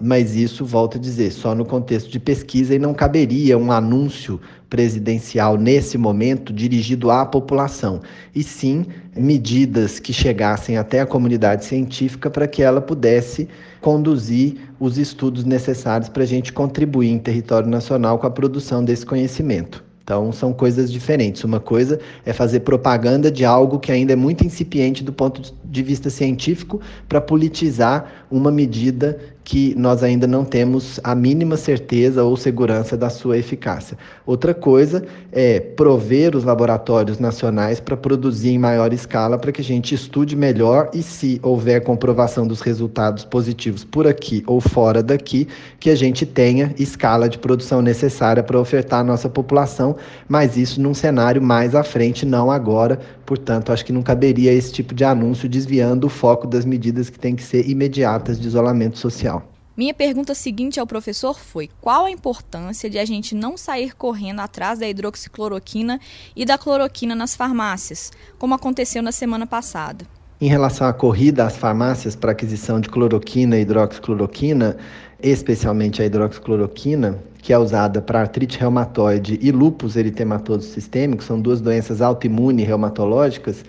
mas 0.00 0.34
isso, 0.34 0.64
volto 0.64 0.96
a 0.96 1.00
dizer, 1.00 1.30
só 1.30 1.54
no 1.54 1.64
contexto 1.64 2.10
de 2.10 2.18
pesquisa 2.18 2.74
e 2.74 2.78
não 2.78 2.94
caberia 2.94 3.58
um 3.58 3.70
anúncio 3.70 4.40
presidencial 4.68 5.56
nesse 5.56 5.98
momento 5.98 6.52
dirigido 6.52 7.10
à 7.10 7.26
população, 7.26 8.00
e 8.34 8.42
sim 8.42 8.86
medidas 9.16 9.98
que 9.98 10.12
chegassem 10.12 10.76
até 10.76 11.00
a 11.00 11.06
comunidade 11.06 11.64
científica 11.64 12.30
para 12.30 12.46
que 12.46 12.62
ela 12.62 12.80
pudesse 12.80 13.48
conduzir 13.80 14.56
os 14.78 14.96
estudos 14.96 15.44
necessários 15.44 16.08
para 16.08 16.22
a 16.22 16.26
gente 16.26 16.52
contribuir 16.52 17.10
em 17.10 17.18
território 17.18 17.68
nacional 17.68 18.18
com 18.18 18.26
a 18.26 18.30
produção 18.30 18.84
desse 18.84 19.04
conhecimento. 19.04 19.84
Então, 20.10 20.32
são 20.32 20.52
coisas 20.52 20.90
diferentes. 20.90 21.44
Uma 21.44 21.60
coisa 21.60 22.00
é 22.26 22.32
fazer 22.32 22.60
propaganda 22.60 23.30
de 23.30 23.44
algo 23.44 23.78
que 23.78 23.92
ainda 23.92 24.12
é 24.12 24.16
muito 24.16 24.44
incipiente 24.44 25.04
do 25.04 25.12
ponto 25.12 25.54
de 25.70 25.82
vista 25.82 26.10
científico 26.10 26.80
para 27.08 27.20
politizar 27.20 28.26
uma 28.30 28.50
medida 28.50 29.18
que 29.50 29.74
nós 29.76 30.04
ainda 30.04 30.28
não 30.28 30.44
temos 30.44 31.00
a 31.02 31.12
mínima 31.12 31.56
certeza 31.56 32.22
ou 32.22 32.36
segurança 32.36 32.96
da 32.96 33.10
sua 33.10 33.36
eficácia. 33.36 33.98
Outra 34.24 34.54
coisa 34.54 35.02
é 35.32 35.58
prover 35.58 36.36
os 36.36 36.44
laboratórios 36.44 37.18
nacionais 37.18 37.80
para 37.80 37.96
produzir 37.96 38.50
em 38.50 38.58
maior 38.58 38.92
escala 38.92 39.36
para 39.36 39.50
que 39.50 39.60
a 39.60 39.64
gente 39.64 39.92
estude 39.92 40.36
melhor 40.36 40.90
e, 40.94 41.02
se 41.02 41.40
houver 41.42 41.82
comprovação 41.82 42.46
dos 42.46 42.60
resultados 42.60 43.24
positivos 43.24 43.82
por 43.82 44.06
aqui 44.06 44.44
ou 44.46 44.60
fora 44.60 45.02
daqui, 45.02 45.48
que 45.80 45.90
a 45.90 45.96
gente 45.96 46.24
tenha 46.24 46.72
escala 46.78 47.28
de 47.28 47.36
produção 47.36 47.82
necessária 47.82 48.44
para 48.44 48.60
ofertar 48.60 49.00
à 49.00 49.04
nossa 49.04 49.28
população, 49.28 49.96
mas 50.28 50.56
isso 50.56 50.80
num 50.80 50.94
cenário 50.94 51.42
mais 51.42 51.74
à 51.74 51.82
frente, 51.82 52.24
não 52.24 52.52
agora. 52.52 53.00
Portanto, 53.26 53.72
acho 53.72 53.84
que 53.84 53.92
não 53.92 54.02
caberia 54.02 54.52
esse 54.52 54.72
tipo 54.72 54.94
de 54.94 55.04
anúncio 55.04 55.48
desviando 55.60 56.06
o 56.06 56.10
foco 56.10 56.46
das 56.46 56.64
medidas 56.64 57.10
que 57.10 57.18
têm 57.18 57.36
que 57.36 57.42
ser 57.42 57.68
imediatas 57.68 58.40
de 58.40 58.48
isolamento 58.48 58.98
social. 58.98 59.46
Minha 59.76 59.94
pergunta 59.94 60.34
seguinte 60.34 60.80
ao 60.80 60.86
professor 60.86 61.38
foi: 61.38 61.68
qual 61.80 62.06
a 62.06 62.10
importância 62.10 62.88
de 62.88 62.98
a 62.98 63.04
gente 63.04 63.34
não 63.34 63.56
sair 63.56 63.94
correndo 63.94 64.40
atrás 64.40 64.78
da 64.78 64.88
hidroxicloroquina 64.88 66.00
e 66.34 66.44
da 66.44 66.56
cloroquina 66.58 67.14
nas 67.14 67.36
farmácias, 67.36 68.10
como 68.38 68.54
aconteceu 68.54 69.02
na 69.02 69.12
semana 69.12 69.46
passada? 69.46 70.04
Em 70.40 70.48
relação 70.48 70.86
à 70.86 70.92
corrida 70.92 71.44
às 71.44 71.56
farmácias 71.56 72.16
para 72.16 72.32
aquisição 72.32 72.80
de 72.80 72.88
cloroquina 72.88 73.58
e 73.58 73.60
hidroxicloroquina, 73.60 74.78
especialmente 75.22 76.00
a 76.00 76.06
hidroxicloroquina, 76.06 77.18
que 77.42 77.52
é 77.52 77.58
usada 77.58 78.00
para 78.00 78.20
artrite 78.20 78.58
reumatoide 78.58 79.38
e 79.42 79.50
lúpus 79.50 79.96
eritematoso 79.96 80.66
sistêmico, 80.66 81.22
são 81.22 81.40
duas 81.40 81.60
doenças 81.60 82.00
autoimunes 82.00 82.66
reumatológicas, 82.66 83.64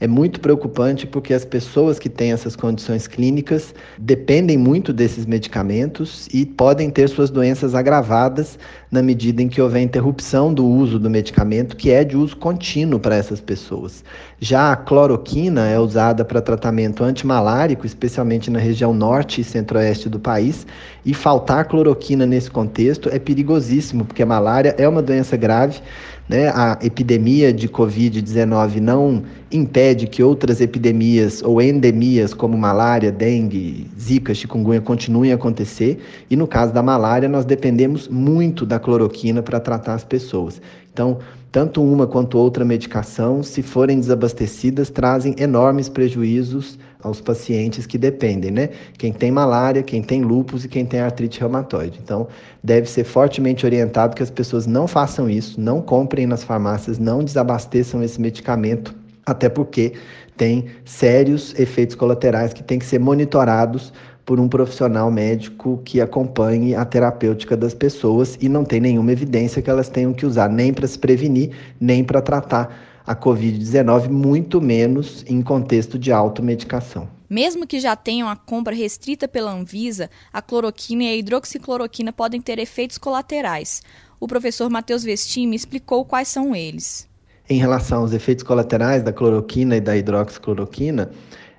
é 0.00 0.06
muito 0.06 0.40
preocupante 0.40 1.06
porque 1.06 1.32
as 1.32 1.44
pessoas 1.44 1.98
que 1.98 2.08
têm 2.08 2.32
essas 2.32 2.54
condições 2.54 3.06
clínicas 3.06 3.74
dependem 3.98 4.56
muito 4.56 4.92
desses 4.92 5.26
medicamentos 5.26 6.28
e 6.32 6.44
podem 6.44 6.90
ter 6.90 7.08
suas 7.08 7.30
doenças 7.30 7.74
agravadas 7.74 8.58
na 8.90 9.02
medida 9.02 9.42
em 9.42 9.48
que 9.48 9.60
houver 9.60 9.82
interrupção 9.82 10.52
do 10.52 10.64
uso 10.64 10.98
do 10.98 11.10
medicamento, 11.10 11.76
que 11.76 11.90
é 11.90 12.04
de 12.04 12.16
uso 12.16 12.36
contínuo 12.36 13.00
para 13.00 13.16
essas 13.16 13.40
pessoas. 13.40 14.04
Já 14.38 14.72
a 14.72 14.76
cloroquina 14.76 15.66
é 15.66 15.78
usada 15.78 16.24
para 16.24 16.40
tratamento 16.40 17.02
antimalárico, 17.02 17.86
especialmente 17.86 18.50
na 18.50 18.58
região 18.58 18.92
norte 18.92 19.40
e 19.40 19.44
centro-oeste 19.44 20.08
do 20.08 20.20
país, 20.20 20.66
e 21.04 21.14
faltar 21.14 21.66
cloroquina 21.66 22.26
nesse 22.26 22.50
contexto 22.50 23.08
é 23.08 23.18
perigosíssimo, 23.18 24.04
porque 24.04 24.22
a 24.22 24.26
malária 24.26 24.74
é 24.78 24.88
uma 24.88 25.02
doença 25.02 25.36
grave 25.36 25.80
né? 26.28 26.48
A 26.48 26.78
epidemia 26.82 27.52
de 27.52 27.68
Covid-19 27.68 28.80
não 28.80 29.22
impede 29.50 30.06
que 30.06 30.22
outras 30.22 30.60
epidemias 30.60 31.42
ou 31.42 31.62
endemias 31.62 32.34
como 32.34 32.58
malária, 32.58 33.12
dengue, 33.12 33.88
zika, 33.98 34.34
chikungunya 34.34 34.80
continuem 34.80 35.32
a 35.32 35.36
acontecer. 35.36 35.98
E 36.28 36.36
no 36.36 36.46
caso 36.46 36.72
da 36.72 36.82
malária, 36.82 37.28
nós 37.28 37.44
dependemos 37.44 38.08
muito 38.08 38.66
da 38.66 38.78
cloroquina 38.78 39.42
para 39.42 39.60
tratar 39.60 39.94
as 39.94 40.04
pessoas. 40.04 40.60
Então, 40.92 41.18
tanto 41.52 41.82
uma 41.82 42.06
quanto 42.06 42.36
outra 42.38 42.64
medicação, 42.64 43.42
se 43.42 43.62
forem 43.62 44.00
desabastecidas, 44.00 44.90
trazem 44.90 45.34
enormes 45.38 45.88
prejuízos 45.88 46.78
aos 47.06 47.20
pacientes 47.20 47.86
que 47.86 47.96
dependem, 47.96 48.50
né? 48.50 48.68
Quem 48.98 49.12
tem 49.12 49.30
malária, 49.30 49.82
quem 49.82 50.02
tem 50.02 50.22
lúpus 50.22 50.64
e 50.64 50.68
quem 50.68 50.84
tem 50.84 51.00
artrite 51.00 51.40
reumatoide. 51.40 52.00
Então, 52.02 52.26
deve 52.62 52.88
ser 52.88 53.04
fortemente 53.04 53.64
orientado 53.64 54.14
que 54.14 54.22
as 54.22 54.30
pessoas 54.30 54.66
não 54.66 54.86
façam 54.86 55.30
isso, 55.30 55.60
não 55.60 55.80
comprem 55.80 56.26
nas 56.26 56.42
farmácias, 56.42 56.98
não 56.98 57.22
desabasteçam 57.22 58.02
esse 58.02 58.20
medicamento, 58.20 58.94
até 59.24 59.48
porque 59.48 59.92
tem 60.36 60.66
sérios 60.84 61.58
efeitos 61.58 61.94
colaterais 61.94 62.52
que 62.52 62.62
têm 62.62 62.78
que 62.78 62.84
ser 62.84 62.98
monitorados 62.98 63.92
por 64.24 64.40
um 64.40 64.48
profissional 64.48 65.08
médico 65.08 65.80
que 65.84 66.00
acompanhe 66.00 66.74
a 66.74 66.84
terapêutica 66.84 67.56
das 67.56 67.72
pessoas 67.72 68.36
e 68.40 68.48
não 68.48 68.64
tem 68.64 68.80
nenhuma 68.80 69.12
evidência 69.12 69.62
que 69.62 69.70
elas 69.70 69.88
tenham 69.88 70.12
que 70.12 70.26
usar 70.26 70.48
nem 70.48 70.72
para 70.72 70.86
se 70.88 70.98
prevenir, 70.98 71.50
nem 71.80 72.02
para 72.02 72.20
tratar 72.20 72.85
a 73.06 73.14
Covid-19, 73.14 74.08
muito 74.08 74.60
menos 74.60 75.24
em 75.28 75.40
contexto 75.40 75.98
de 75.98 76.10
automedicação. 76.10 77.08
Mesmo 77.30 77.66
que 77.66 77.80
já 77.80 77.94
tenham 77.94 78.28
a 78.28 78.36
compra 78.36 78.74
restrita 78.74 79.28
pela 79.28 79.52
Anvisa, 79.52 80.10
a 80.32 80.42
cloroquina 80.42 81.04
e 81.04 81.08
a 81.08 81.16
hidroxicloroquina 81.16 82.12
podem 82.12 82.40
ter 82.40 82.58
efeitos 82.58 82.98
colaterais. 82.98 83.82
O 84.18 84.26
professor 84.26 84.68
Matheus 84.70 85.04
Vestime 85.04 85.54
explicou 85.54 86.04
quais 86.04 86.28
são 86.28 86.54
eles. 86.54 87.08
Em 87.48 87.58
relação 87.58 88.00
aos 88.00 88.12
efeitos 88.12 88.42
colaterais 88.42 89.02
da 89.02 89.12
cloroquina 89.12 89.76
e 89.76 89.80
da 89.80 89.96
hidroxicloroquina, 89.96 91.10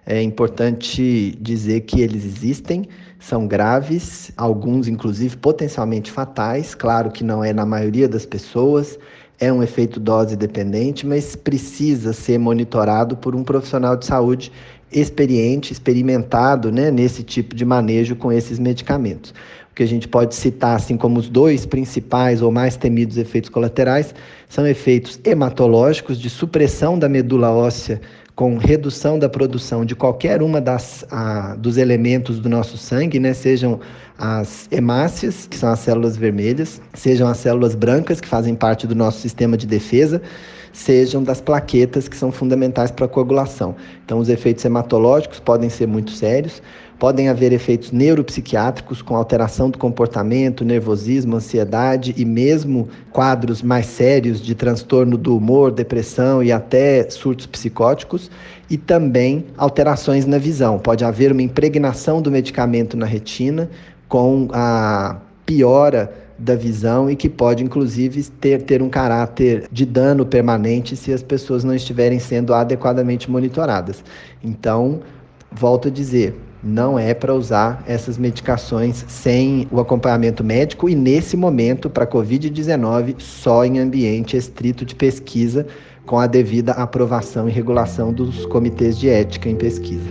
é 0.05 0.21
importante 0.21 1.37
dizer 1.41 1.81
que 1.81 2.01
eles 2.01 2.23
existem, 2.23 2.87
são 3.19 3.45
graves, 3.45 4.31
alguns 4.37 4.87
inclusive 4.87 5.35
potencialmente 5.35 6.11
fatais, 6.11 6.73
claro 6.73 7.11
que 7.11 7.23
não 7.23 7.43
é 7.43 7.51
na 7.51 7.65
maioria 7.65 8.07
das 8.07 8.25
pessoas, 8.25 8.97
é 9.39 9.53
um 9.53 9.61
efeito 9.61 9.99
dose 9.99 10.35
dependente, 10.35 11.05
mas 11.05 11.35
precisa 11.35 12.11
ser 12.11 12.39
monitorado 12.39 13.15
por 13.15 13.35
um 13.35 13.43
profissional 13.43 13.95
de 13.95 14.05
saúde 14.05 14.51
experiente, 14.91 15.71
experimentado 15.71 16.71
né, 16.71 16.89
nesse 16.89 17.23
tipo 17.23 17.55
de 17.55 17.65
manejo 17.65 18.15
com 18.15 18.31
esses 18.31 18.57
medicamentos. 18.57 19.31
O 19.71 19.75
que 19.75 19.83
a 19.83 19.87
gente 19.87 20.07
pode 20.07 20.33
citar 20.33 20.75
assim 20.75 20.97
como 20.97 21.19
os 21.19 21.29
dois 21.29 21.65
principais 21.65 22.41
ou 22.41 22.51
mais 22.51 22.75
temidos 22.75 23.17
efeitos 23.17 23.49
colaterais 23.49 24.15
são 24.49 24.65
efeitos 24.65 25.19
hematológicos 25.23 26.19
de 26.19 26.29
supressão 26.29 26.97
da 26.97 27.07
medula 27.07 27.51
óssea 27.51 28.01
com 28.37 28.55
redução 28.55 29.17
da 29.17 29.27
produção 29.27 29.83
de 29.83 29.95
qualquer 29.95 30.43
uma 30.43 30.61
das 30.61 31.03
a, 31.09 31.55
dos 31.55 31.75
elementos 31.75 32.39
do 32.39 32.47
nosso 32.47 32.77
sangue, 32.77 33.19
né? 33.19 33.33
Sejam 33.33 33.79
as 34.15 34.67
hemácias, 34.71 35.47
que 35.47 35.57
são 35.57 35.71
as 35.71 35.79
células 35.79 36.15
vermelhas, 36.15 36.79
sejam 36.93 37.27
as 37.27 37.39
células 37.39 37.73
brancas, 37.73 38.21
que 38.21 38.27
fazem 38.27 38.53
parte 38.53 38.85
do 38.85 38.93
nosso 38.93 39.19
sistema 39.21 39.57
de 39.57 39.65
defesa, 39.65 40.21
sejam 40.71 41.23
das 41.23 41.41
plaquetas, 41.41 42.07
que 42.07 42.15
são 42.15 42.31
fundamentais 42.31 42.91
para 42.91 43.05
a 43.05 43.09
coagulação. 43.09 43.75
Então, 44.05 44.19
os 44.19 44.29
efeitos 44.29 44.63
hematológicos 44.63 45.39
podem 45.39 45.67
ser 45.67 45.87
muito 45.87 46.11
sérios. 46.11 46.61
Podem 46.99 47.29
haver 47.29 47.53
efeitos 47.53 47.91
neuropsiquiátricos 47.91 49.03
com 49.03 49.15
alteração 49.15 49.69
do 49.69 49.77
comportamento, 49.77 50.65
nervosismo, 50.65 51.35
ansiedade 51.35 52.13
e 52.17 52.25
mesmo 52.25 52.89
quadros 53.11 53.61
mais 53.61 53.85
sérios 53.85 54.41
de 54.41 54.55
transtorno 54.55 55.15
do 55.15 55.37
humor, 55.37 55.71
depressão 55.71 56.41
e 56.41 56.51
até 56.51 57.07
surtos 57.09 57.45
psicóticos 57.45 58.31
e 58.67 58.77
também 58.77 59.45
alterações 59.55 60.25
na 60.25 60.39
visão. 60.39 60.79
Pode 60.79 61.05
haver 61.05 61.31
uma 61.31 61.43
impregnação 61.43 62.19
do 62.19 62.31
medicamento 62.31 62.97
na 62.97 63.05
retina 63.05 63.69
com 64.07 64.47
a 64.51 65.17
piora 65.45 66.11
da 66.37 66.55
visão 66.55 67.09
e 67.09 67.15
que 67.15 67.29
pode, 67.29 67.63
inclusive, 67.63 68.23
ter, 68.23 68.61
ter 68.63 68.81
um 68.81 68.89
caráter 68.89 69.67
de 69.71 69.85
dano 69.85 70.25
permanente 70.25 70.95
se 70.95 71.13
as 71.13 71.23
pessoas 71.23 71.63
não 71.63 71.73
estiverem 71.75 72.19
sendo 72.19 72.53
adequadamente 72.53 73.29
monitoradas. 73.29 74.03
Então, 74.43 75.01
volto 75.51 75.87
a 75.87 75.91
dizer, 75.91 76.35
não 76.63 76.97
é 76.97 77.13
para 77.13 77.33
usar 77.33 77.83
essas 77.87 78.17
medicações 78.17 79.05
sem 79.07 79.67
o 79.71 79.79
acompanhamento 79.79 80.43
médico 80.43 80.89
e, 80.89 80.95
nesse 80.95 81.37
momento, 81.37 81.89
para 81.89 82.07
Covid-19, 82.07 83.15
só 83.19 83.63
em 83.63 83.79
ambiente 83.79 84.35
estrito 84.35 84.85
de 84.85 84.95
pesquisa, 84.95 85.67
com 86.05 86.17
a 86.17 86.25
devida 86.25 86.71
aprovação 86.71 87.47
e 87.47 87.51
regulação 87.51 88.13
dos 88.13 88.45
comitês 88.45 88.97
de 88.97 89.09
ética 89.09 89.49
em 89.49 89.55
pesquisa. 89.55 90.09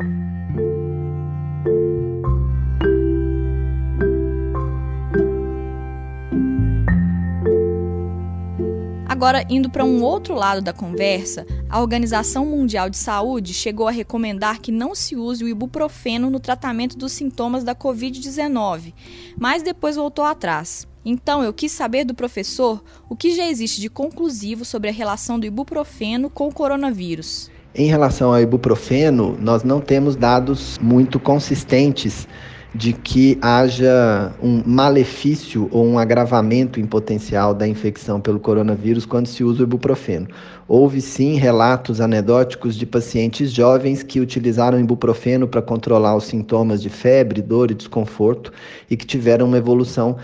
Agora, 9.17 9.47
indo 9.49 9.71
para 9.71 9.83
um 9.83 10.03
outro 10.03 10.35
lado 10.35 10.61
da 10.61 10.75
conversa, 10.75 11.47
a 11.71 11.81
Organização 11.81 12.45
Mundial 12.45 12.91
de 12.91 12.99
Saúde 12.99 13.55
chegou 13.55 13.89
a 13.89 13.91
recomendar 13.91 14.61
que 14.61 14.71
não 14.71 14.95
se 14.95 15.17
use 15.17 15.43
o 15.43 15.49
ibuprofeno 15.49 16.29
no 16.29 16.39
tratamento 16.39 16.99
dos 16.99 17.13
sintomas 17.13 17.65
da 17.65 17.75
Covid-19, 17.75 18.93
mas 19.41 19.63
depois 19.63 19.97
voltou 19.97 20.23
atrás. 20.23 20.87
Então, 21.03 21.43
eu 21.43 21.55
quis 21.55 21.73
saber 21.73 22.05
do 22.05 22.13
professor 22.13 22.85
o 23.09 23.17
que 23.17 23.35
já 23.35 23.49
existe 23.49 23.81
de 23.81 23.89
conclusivo 23.89 24.67
sobre 24.67 24.91
a 24.91 24.93
relação 24.93 25.41
do 25.41 25.47
ibuprofeno 25.47 26.29
com 26.29 26.49
o 26.49 26.53
coronavírus. 26.53 27.51
Em 27.75 27.87
relação 27.87 28.35
ao 28.35 28.41
ibuprofeno, 28.43 29.35
nós 29.41 29.65
não 29.65 29.81
temos 29.81 30.15
dados 30.15 30.79
muito 30.79 31.19
consistentes 31.19 32.29
de 32.77 32.93
que 32.93 33.39
haja 33.41 34.35
um 34.43 34.63
malefício 34.67 35.67
ou 35.73 35.87
um 35.87 35.99
agravamento 35.99 36.79
em 36.79 36.85
potencial 36.85 37.55
da 37.55 37.67
infecção 37.67 38.21
pelo 38.21 38.39
coronavírus 38.39 39.07
quando 39.07 39.27
se 39.27 39.43
usa 39.43 39.63
o 39.63 39.65
ibuprofeno. 39.65 40.29
Houve 40.69 41.01
sim 41.01 41.37
relatos 41.37 42.01
anedóticos 42.03 42.77
de 42.77 42.85
pacientes 42.85 43.51
jovens 43.51 44.03
que 44.03 44.21
utilizaram 44.21 44.79
ibuprofeno 44.79 45.49
para 45.49 45.63
controlar 45.63 46.17
os 46.17 46.25
sintomas 46.25 46.83
de 46.83 46.91
febre, 46.91 47.41
dor 47.41 47.71
e 47.71 47.75
desconforto 47.75 48.53
e 48.91 48.97
que 48.97 49.07
tiveram 49.07 49.47
uma 49.47 49.57
evolução 49.57 50.17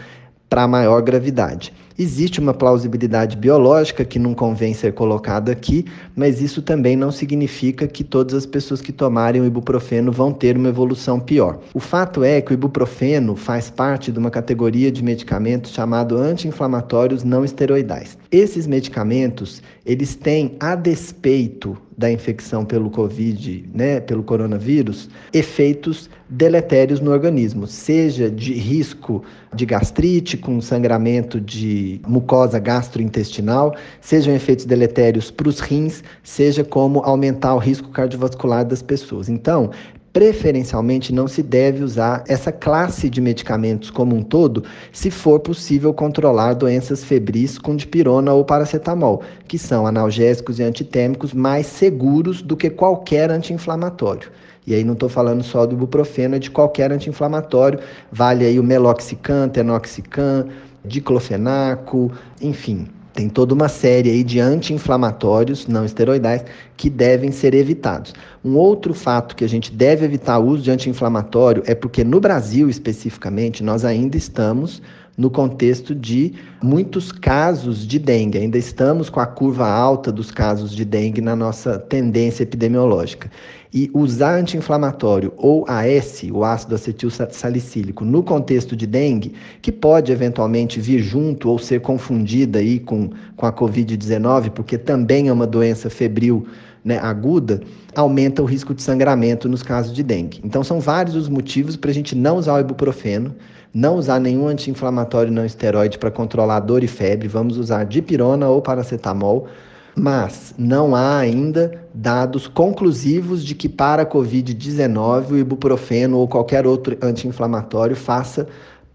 para 0.48 0.68
maior 0.68 1.00
gravidade. 1.00 1.72
Existe 1.98 2.40
uma 2.40 2.54
plausibilidade 2.54 3.36
biológica 3.36 4.04
que 4.04 4.18
não 4.18 4.34
convém 4.34 4.74
ser 4.74 4.92
colocada 4.92 5.52
aqui, 5.52 5.84
mas 6.16 6.40
isso 6.40 6.62
também 6.62 6.96
não 6.96 7.10
significa 7.10 7.86
que 7.86 8.02
todas 8.02 8.34
as 8.34 8.46
pessoas 8.46 8.80
que 8.80 8.92
tomarem 8.92 9.40
o 9.42 9.46
ibuprofeno 9.46 10.10
vão 10.10 10.32
ter 10.32 10.56
uma 10.56 10.68
evolução 10.68 11.20
pior. 11.20 11.58
O 11.74 11.80
fato 11.80 12.24
é 12.24 12.40
que 12.40 12.52
o 12.52 12.54
ibuprofeno 12.54 13.36
faz 13.36 13.70
parte 13.70 14.10
de 14.10 14.18
uma 14.18 14.30
categoria 14.30 14.90
de 14.90 15.02
medicamentos 15.02 15.72
chamado 15.72 16.16
anti-inflamatórios 16.16 17.24
não 17.24 17.44
esteroidais. 17.44 18.16
Esses 18.30 18.66
medicamentos, 18.66 19.62
eles 19.84 20.14
têm 20.14 20.56
a 20.58 20.74
despeito 20.74 21.76
da 21.96 22.10
infecção 22.10 22.64
pelo 22.64 22.90
Covid, 22.90 23.68
né, 23.72 24.00
pelo 24.00 24.22
coronavírus, 24.22 25.08
efeitos 25.32 26.08
deletérios 26.28 27.00
no 27.00 27.10
organismo, 27.10 27.66
seja 27.66 28.30
de 28.30 28.54
risco 28.54 29.22
de 29.54 29.66
gastrite 29.66 30.36
com 30.36 30.60
sangramento 30.60 31.40
de 31.40 31.81
mucosa 32.06 32.58
gastrointestinal, 32.58 33.74
sejam 34.00 34.34
efeitos 34.34 34.64
deletérios 34.64 35.30
para 35.30 35.48
os 35.48 35.60
rins, 35.60 36.02
seja 36.22 36.64
como 36.64 37.00
aumentar 37.00 37.54
o 37.54 37.58
risco 37.58 37.88
cardiovascular 37.90 38.64
das 38.64 38.82
pessoas. 38.82 39.28
Então, 39.28 39.70
preferencialmente 40.12 41.12
não 41.12 41.26
se 41.26 41.42
deve 41.42 41.82
usar 41.82 42.22
essa 42.28 42.52
classe 42.52 43.08
de 43.08 43.20
medicamentos 43.20 43.90
como 43.90 44.14
um 44.14 44.22
todo, 44.22 44.62
se 44.92 45.10
for 45.10 45.40
possível 45.40 45.94
controlar 45.94 46.54
doenças 46.54 47.02
febris 47.02 47.58
com 47.58 47.74
dipirona 47.74 48.32
ou 48.32 48.44
paracetamol, 48.44 49.22
que 49.48 49.58
são 49.58 49.86
analgésicos 49.86 50.58
e 50.58 50.62
antitêmicos 50.62 51.32
mais 51.32 51.66
seguros 51.66 52.42
do 52.42 52.56
que 52.56 52.68
qualquer 52.68 53.30
anti-inflamatório. 53.30 54.30
E 54.64 54.74
aí 54.74 54.84
não 54.84 54.92
estou 54.92 55.08
falando 55.08 55.42
só 55.42 55.66
do 55.66 55.74
ibuprofeno, 55.74 56.36
é 56.36 56.38
de 56.38 56.50
qualquer 56.50 56.92
anti-inflamatório. 56.92 57.80
Vale 58.12 58.44
aí 58.46 58.60
o 58.60 58.62
meloxicam, 58.62 59.48
tenoxicam, 59.48 60.46
diclofenaco, 60.84 62.10
enfim. 62.40 62.86
tem 63.14 63.28
toda 63.28 63.52
uma 63.52 63.68
série 63.68 64.10
aí 64.10 64.24
de 64.24 64.40
anti-inflamatórios 64.40 65.66
não 65.66 65.84
esteroidais 65.84 66.44
que 66.76 66.88
devem 66.88 67.30
ser 67.30 67.54
evitados. 67.54 68.14
Um 68.42 68.56
outro 68.56 68.94
fato 68.94 69.36
que 69.36 69.44
a 69.44 69.48
gente 69.48 69.70
deve 69.70 70.04
evitar 70.04 70.38
o 70.38 70.46
uso 70.46 70.62
de 70.62 70.70
anti-inflamatório 70.70 71.62
é 71.66 71.74
porque 71.74 72.02
no 72.02 72.20
Brasil 72.20 72.70
especificamente 72.70 73.62
nós 73.62 73.84
ainda 73.84 74.16
estamos 74.16 74.80
no 75.16 75.30
contexto 75.30 75.94
de 75.94 76.32
muitos 76.62 77.12
casos 77.12 77.86
de 77.86 77.98
dengue. 77.98 78.38
Ainda 78.38 78.56
estamos 78.56 79.10
com 79.10 79.20
a 79.20 79.26
curva 79.26 79.68
alta 79.68 80.10
dos 80.10 80.30
casos 80.30 80.74
de 80.74 80.84
dengue 80.84 81.20
na 81.20 81.36
nossa 81.36 81.78
tendência 81.78 82.42
epidemiológica. 82.42 83.30
E 83.74 83.90
usar 83.94 84.38
anti-inflamatório 84.38 85.32
ou 85.36 85.64
AS, 85.66 86.24
o 86.30 86.44
ácido 86.44 86.74
acetil 86.74 87.08
salicílico, 87.10 88.04
no 88.04 88.22
contexto 88.22 88.76
de 88.76 88.86
dengue, 88.86 89.32
que 89.62 89.72
pode 89.72 90.12
eventualmente 90.12 90.78
vir 90.78 90.98
junto 90.98 91.48
ou 91.48 91.58
ser 91.58 91.80
confundida 91.80 92.58
aí 92.58 92.78
com, 92.78 93.08
com 93.34 93.46
a 93.46 93.52
Covid-19, 93.52 94.50
porque 94.50 94.76
também 94.76 95.28
é 95.28 95.32
uma 95.32 95.46
doença 95.46 95.88
febril 95.88 96.46
né, 96.84 96.98
aguda, 96.98 97.62
aumenta 97.94 98.42
o 98.42 98.44
risco 98.44 98.74
de 98.74 98.82
sangramento 98.82 99.48
nos 99.48 99.62
casos 99.62 99.94
de 99.94 100.02
dengue. 100.02 100.40
Então, 100.44 100.62
são 100.62 100.78
vários 100.78 101.16
os 101.16 101.28
motivos 101.28 101.74
para 101.74 101.90
a 101.90 101.94
gente 101.94 102.14
não 102.14 102.36
usar 102.36 102.54
o 102.54 102.60
ibuprofeno, 102.60 103.34
não 103.72 103.96
usar 103.96 104.20
nenhum 104.20 104.48
anti-inflamatório 104.48 105.32
não 105.32 105.46
esteroide 105.46 105.98
para 105.98 106.10
controlar 106.10 106.60
dor 106.60 106.84
e 106.84 106.88
febre, 106.88 107.26
vamos 107.26 107.56
usar 107.56 107.84
dipirona 107.84 108.48
ou 108.48 108.60
paracetamol 108.60 109.48
mas 109.94 110.54
não 110.56 110.94
há 110.94 111.18
ainda 111.18 111.86
dados 111.92 112.46
conclusivos 112.46 113.44
de 113.44 113.54
que 113.54 113.68
para 113.68 114.02
a 114.02 114.06
Covid-19 114.06 115.30
o 115.32 115.38
ibuprofeno 115.38 116.18
ou 116.18 116.28
qualquer 116.28 116.66
outro 116.66 116.96
anti-inflamatório 117.02 117.94
faça 117.94 118.48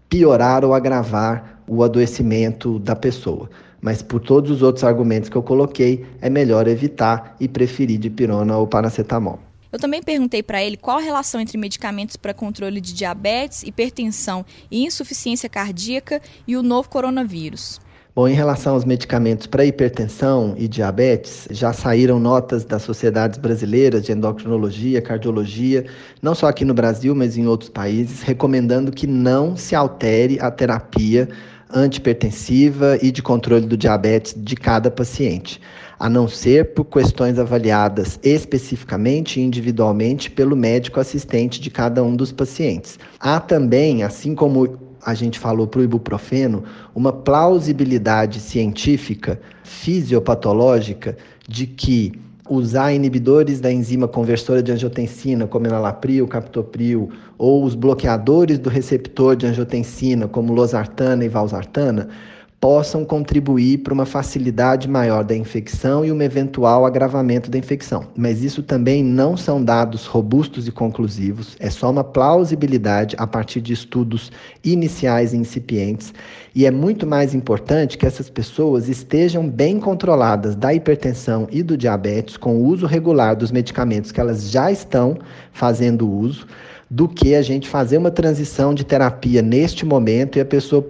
piorar 0.08 0.64
ou 0.64 0.74
agravar 0.74 1.60
o 1.66 1.82
adoecimento 1.82 2.78
da 2.78 2.96
pessoa. 2.96 3.48
Mas 3.80 4.02
por 4.02 4.20
todos 4.20 4.50
os 4.50 4.62
outros 4.62 4.82
argumentos 4.82 5.28
que 5.28 5.36
eu 5.36 5.42
coloquei, 5.42 6.04
é 6.20 6.28
melhor 6.28 6.66
evitar 6.66 7.36
e 7.38 7.46
preferir 7.46 7.98
dipirona 7.98 8.56
ou 8.56 8.66
paracetamol. 8.66 9.38
Eu 9.70 9.78
também 9.78 10.02
perguntei 10.02 10.42
para 10.42 10.64
ele 10.64 10.78
qual 10.78 10.96
a 10.96 11.02
relação 11.02 11.40
entre 11.40 11.58
medicamentos 11.58 12.16
para 12.16 12.32
controle 12.32 12.80
de 12.80 12.94
diabetes, 12.94 13.62
hipertensão 13.62 14.44
e 14.70 14.84
insuficiência 14.84 15.48
cardíaca 15.48 16.22
e 16.46 16.56
o 16.56 16.62
novo 16.62 16.88
coronavírus. 16.88 17.78
Bom, 18.18 18.26
em 18.26 18.34
relação 18.34 18.74
aos 18.74 18.84
medicamentos 18.84 19.46
para 19.46 19.64
hipertensão 19.64 20.52
e 20.58 20.66
diabetes, 20.66 21.46
já 21.52 21.72
saíram 21.72 22.18
notas 22.18 22.64
das 22.64 22.82
sociedades 22.82 23.38
brasileiras 23.38 24.02
de 24.02 24.10
endocrinologia, 24.10 25.00
cardiologia, 25.00 25.86
não 26.20 26.34
só 26.34 26.48
aqui 26.48 26.64
no 26.64 26.74
Brasil, 26.74 27.14
mas 27.14 27.38
em 27.38 27.46
outros 27.46 27.70
países, 27.70 28.22
recomendando 28.22 28.90
que 28.90 29.06
não 29.06 29.56
se 29.56 29.72
altere 29.72 30.36
a 30.40 30.50
terapia 30.50 31.28
antipertensiva 31.72 32.98
e 33.00 33.12
de 33.12 33.22
controle 33.22 33.66
do 33.66 33.76
diabetes 33.76 34.34
de 34.36 34.56
cada 34.56 34.90
paciente, 34.90 35.60
a 35.98 36.08
não 36.08 36.28
ser 36.28 36.74
por 36.74 36.84
questões 36.84 37.38
avaliadas 37.38 38.18
especificamente 38.22 39.40
e 39.40 39.42
individualmente 39.42 40.30
pelo 40.30 40.56
médico 40.56 41.00
assistente 41.00 41.60
de 41.60 41.70
cada 41.70 42.02
um 42.02 42.14
dos 42.14 42.30
pacientes. 42.30 42.98
Há 43.18 43.40
também, 43.40 44.02
assim 44.02 44.34
como 44.34 44.78
a 45.04 45.14
gente 45.14 45.38
falou 45.38 45.66
para 45.66 45.80
o 45.80 45.84
ibuprofeno, 45.84 46.64
uma 46.94 47.12
plausibilidade 47.12 48.40
científica, 48.40 49.40
fisiopatológica, 49.64 51.16
de 51.48 51.66
que 51.66 52.12
usar 52.48 52.92
inibidores 52.92 53.60
da 53.60 53.70
enzima 53.70 54.08
conversora 54.08 54.62
de 54.62 54.72
angiotensina, 54.72 55.46
como 55.46 55.66
enalapril, 55.66 56.26
captopril, 56.26 57.10
ou 57.36 57.64
os 57.64 57.74
bloqueadores 57.74 58.58
do 58.58 58.70
receptor 58.70 59.36
de 59.36 59.46
angiotensina, 59.46 60.26
como 60.26 60.54
losartana 60.54 61.24
e 61.24 61.28
valsartana, 61.28 62.08
possam 62.60 63.04
contribuir 63.04 63.78
para 63.78 63.94
uma 63.94 64.04
facilidade 64.04 64.88
maior 64.88 65.22
da 65.22 65.36
infecção 65.36 66.04
e 66.04 66.10
um 66.10 66.20
eventual 66.20 66.84
agravamento 66.84 67.48
da 67.48 67.56
infecção. 67.56 68.08
Mas 68.16 68.42
isso 68.42 68.64
também 68.64 69.04
não 69.04 69.36
são 69.36 69.62
dados 69.62 70.06
robustos 70.06 70.66
e 70.66 70.72
conclusivos, 70.72 71.56
é 71.60 71.70
só 71.70 71.88
uma 71.90 72.02
plausibilidade 72.02 73.14
a 73.18 73.26
partir 73.26 73.60
de 73.60 73.72
estudos 73.72 74.32
iniciais 74.64 75.32
e 75.32 75.36
incipientes. 75.36 76.12
E 76.52 76.66
é 76.66 76.70
muito 76.70 77.06
mais 77.06 77.32
importante 77.32 77.96
que 77.96 78.06
essas 78.06 78.28
pessoas 78.28 78.88
estejam 78.88 79.48
bem 79.48 79.78
controladas 79.78 80.56
da 80.56 80.74
hipertensão 80.74 81.46
e 81.52 81.62
do 81.62 81.76
diabetes 81.76 82.36
com 82.36 82.56
o 82.56 82.64
uso 82.64 82.86
regular 82.86 83.36
dos 83.36 83.52
medicamentos 83.52 84.10
que 84.10 84.20
elas 84.20 84.50
já 84.50 84.72
estão 84.72 85.16
fazendo 85.52 86.10
uso, 86.10 86.44
do 86.90 87.06
que 87.06 87.34
a 87.34 87.42
gente 87.42 87.68
fazer 87.68 87.98
uma 87.98 88.10
transição 88.10 88.74
de 88.74 88.84
terapia 88.84 89.42
neste 89.42 89.84
momento 89.84 90.38
e 90.38 90.40
a 90.40 90.44
pessoa 90.44 90.82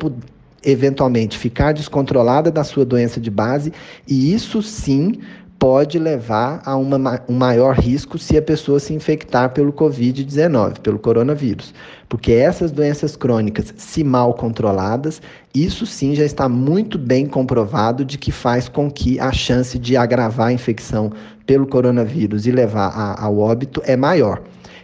eventualmente 0.65 1.39
ficar 1.39 1.73
descontrolada 1.73 2.51
da 2.51 2.65
sua 2.65 2.85
doença 2.85 3.21
de 3.21 3.31
base, 3.31 3.73
e 4.07 4.33
isso 4.33 4.63
sim 4.63 5.21
pode 5.59 5.99
levar 5.99 6.63
a 6.65 6.77
uma, 6.77 7.21
um 7.29 7.35
maior 7.35 7.75
risco 7.75 8.17
se 8.17 8.37
a 8.37 8.43
pessoa 8.43 8.79
se 8.79 8.95
infectar 8.95 9.51
pelo 9.51 9.73
Covid-19, 9.73 10.79
pelo 10.79 10.99
coronavírus. 10.99 11.75
Porque 12.09 12.33
essas 12.33 12.71
doenças 12.71 13.17
crônicas, 13.17 13.75
se 13.77 14.05
mal 14.05 14.35
controladas, 14.35 15.21
isso 15.53 15.85
sim 15.85 16.15
já 16.15 16.25
está 16.25 16.49
muito 16.49 16.97
bem 16.97 17.27
comprovado 17.27 18.05
de 18.05 18.17
que 18.17 18.31
faz 18.31 18.69
com 18.69 18.89
que 18.91 19.19
a 19.19 19.33
chance 19.33 19.79
de 19.79 19.97
agravar 19.97 20.49
a 20.49 20.53
infecção 20.53 21.11
pelo 21.45 21.67
coronavírus 21.67 22.47
e 22.47 22.53
levar 22.53 22.89
a, 22.89 23.25
ao 23.25 23.39
óbito 23.39 23.83
é 23.85 23.97
maior. 23.97 24.41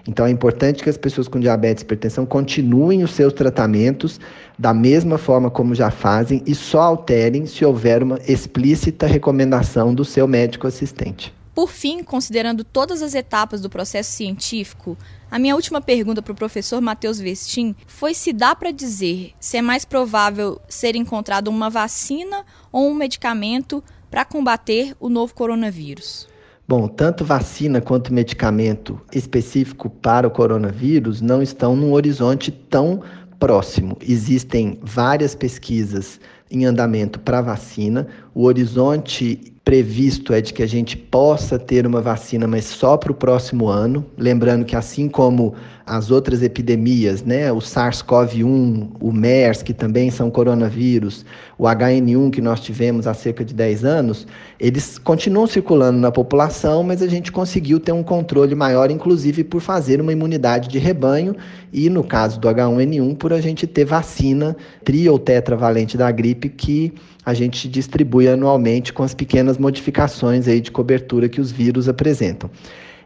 Então 0.06 0.26
é 0.26 0.30
importante 0.30 0.82
que 0.82 0.90
as 0.90 0.98
pessoas 0.98 1.28
com 1.28 1.40
diabetes 1.40 1.82
e 1.82 1.84
hipertensão 1.84 2.26
continuem 2.26 3.02
os 3.02 3.12
seus 3.12 3.32
tratamentos 3.32 4.20
da 4.58 4.74
mesma 4.74 5.16
forma 5.16 5.50
como 5.50 5.74
já 5.74 5.90
fazem 5.90 6.42
e 6.46 6.54
só 6.54 6.82
alterem 6.82 7.46
se 7.46 7.64
houver 7.64 8.02
uma 8.02 8.18
explícita 8.28 9.06
recomendação 9.06 9.94
do 9.94 10.04
seu 10.04 10.28
médico 10.28 10.66
assistente. 10.66 11.32
Por 11.54 11.70
fim, 11.70 12.02
considerando 12.02 12.64
todas 12.64 13.00
as 13.00 13.14
etapas 13.14 13.60
do 13.60 13.70
processo 13.70 14.10
científico, 14.10 14.98
a 15.30 15.38
minha 15.38 15.54
última 15.54 15.80
pergunta 15.80 16.20
para 16.20 16.32
o 16.32 16.36
professor 16.36 16.80
Matheus 16.80 17.20
Vestin 17.20 17.76
foi 17.86 18.12
se 18.12 18.32
dá 18.32 18.56
para 18.56 18.72
dizer 18.72 19.32
se 19.38 19.56
é 19.56 19.62
mais 19.62 19.84
provável 19.84 20.60
ser 20.68 20.96
encontrado 20.96 21.48
uma 21.48 21.70
vacina 21.70 22.44
ou 22.72 22.90
um 22.90 22.94
medicamento 22.94 23.82
para 24.10 24.24
combater 24.24 24.96
o 24.98 25.08
novo 25.08 25.32
coronavírus. 25.32 26.33
Bom, 26.66 26.88
tanto 26.88 27.26
vacina 27.26 27.82
quanto 27.82 28.12
medicamento 28.12 28.98
específico 29.12 29.90
para 29.90 30.26
o 30.26 30.30
coronavírus 30.30 31.20
não 31.20 31.42
estão 31.42 31.76
num 31.76 31.92
horizonte 31.92 32.50
tão 32.50 33.02
próximo. 33.38 33.98
Existem 34.00 34.78
várias 34.82 35.34
pesquisas 35.34 36.18
em 36.50 36.64
andamento 36.64 37.20
para 37.20 37.42
vacina. 37.42 38.06
O 38.34 38.44
horizonte 38.44 39.53
previsto 39.64 40.34
é 40.34 40.42
de 40.42 40.52
que 40.52 40.62
a 40.62 40.66
gente 40.66 40.94
possa 40.94 41.58
ter 41.58 41.86
uma 41.86 42.00
vacina, 42.02 42.46
mas 42.46 42.66
só 42.66 42.98
para 42.98 43.10
o 43.10 43.14
próximo 43.14 43.66
ano. 43.66 44.04
Lembrando 44.18 44.64
que, 44.64 44.76
assim 44.76 45.08
como 45.08 45.54
as 45.86 46.10
outras 46.10 46.42
epidemias, 46.42 47.22
né, 47.22 47.50
o 47.50 47.58
SARS-CoV-1, 47.58 48.90
o 49.00 49.12
MERS, 49.12 49.62
que 49.62 49.74
também 49.74 50.10
são 50.10 50.30
coronavírus, 50.30 51.24
o 51.58 51.64
HN1 51.64 52.30
que 52.30 52.40
nós 52.40 52.60
tivemos 52.60 53.06
há 53.06 53.14
cerca 53.14 53.44
de 53.44 53.54
10 53.54 53.84
anos, 53.84 54.26
eles 54.58 54.98
continuam 54.98 55.46
circulando 55.46 55.98
na 55.98 56.10
população, 56.10 56.82
mas 56.82 57.02
a 57.02 57.06
gente 57.06 57.30
conseguiu 57.30 57.78
ter 57.78 57.92
um 57.92 58.02
controle 58.02 58.54
maior, 58.54 58.90
inclusive 58.90 59.44
por 59.44 59.60
fazer 59.60 60.00
uma 60.00 60.12
imunidade 60.12 60.68
de 60.68 60.78
rebanho 60.78 61.36
e, 61.72 61.90
no 61.90 62.02
caso 62.02 62.40
do 62.40 62.48
H1N1, 62.48 63.16
por 63.16 63.32
a 63.32 63.40
gente 63.40 63.66
ter 63.66 63.84
vacina 63.84 64.56
tri 64.84 65.08
ou 65.08 65.18
tetravalente 65.18 65.96
da 65.98 66.10
gripe 66.10 66.48
que 66.48 66.94
a 67.24 67.32
gente 67.32 67.68
distribui 67.68 68.28
anualmente 68.28 68.92
com 68.92 69.02
as 69.02 69.14
pequenas 69.14 69.56
modificações 69.58 70.46
aí 70.46 70.60
de 70.60 70.70
cobertura 70.70 71.28
que 71.28 71.40
os 71.40 71.50
vírus 71.50 71.88
apresentam. 71.88 72.50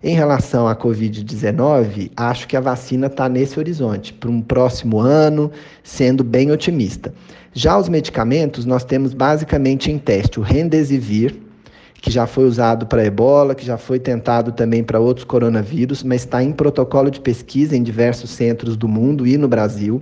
Em 0.03 0.15
relação 0.15 0.69
à 0.69 0.77
Covid-19, 0.77 2.13
acho 2.17 2.47
que 2.47 2.57
a 2.57 2.61
vacina 2.61 3.09
está 3.09 3.29
nesse 3.29 3.59
horizonte, 3.59 4.13
para 4.13 4.31
um 4.31 4.41
próximo 4.41 5.01
ano, 5.01 5.51
sendo 5.83 6.23
bem 6.23 6.53
otimista. 6.53 7.13
Já 7.53 7.77
os 7.77 7.89
medicamentos, 7.89 8.65
nós 8.65 8.85
temos 8.85 9.13
basicamente 9.13 9.91
em 9.91 9.99
teste 9.99 10.39
o 10.39 10.43
Remdesivir, 10.43 11.35
que 12.01 12.13
já 12.13 12.29
foi 12.29 12.45
usado 12.45 12.87
para 12.87 13.05
ebola, 13.05 13.57
que 13.57 13.67
já 13.67 13.77
foi 13.77 13.99
tentado 13.99 14.53
também 14.53 14.85
para 14.85 15.01
outros 15.01 15.25
coronavírus, 15.25 16.05
mas 16.05 16.21
está 16.21 16.45
em 16.45 16.53
protocolo 16.53 17.11
de 17.11 17.21
pesquisa 17.21 17.77
em 17.77 17.83
diversos 17.83 18.31
centros 18.31 18.77
do 18.77 18.87
mundo 18.87 19.27
e 19.27 19.37
no 19.37 19.49
Brasil 19.49 20.01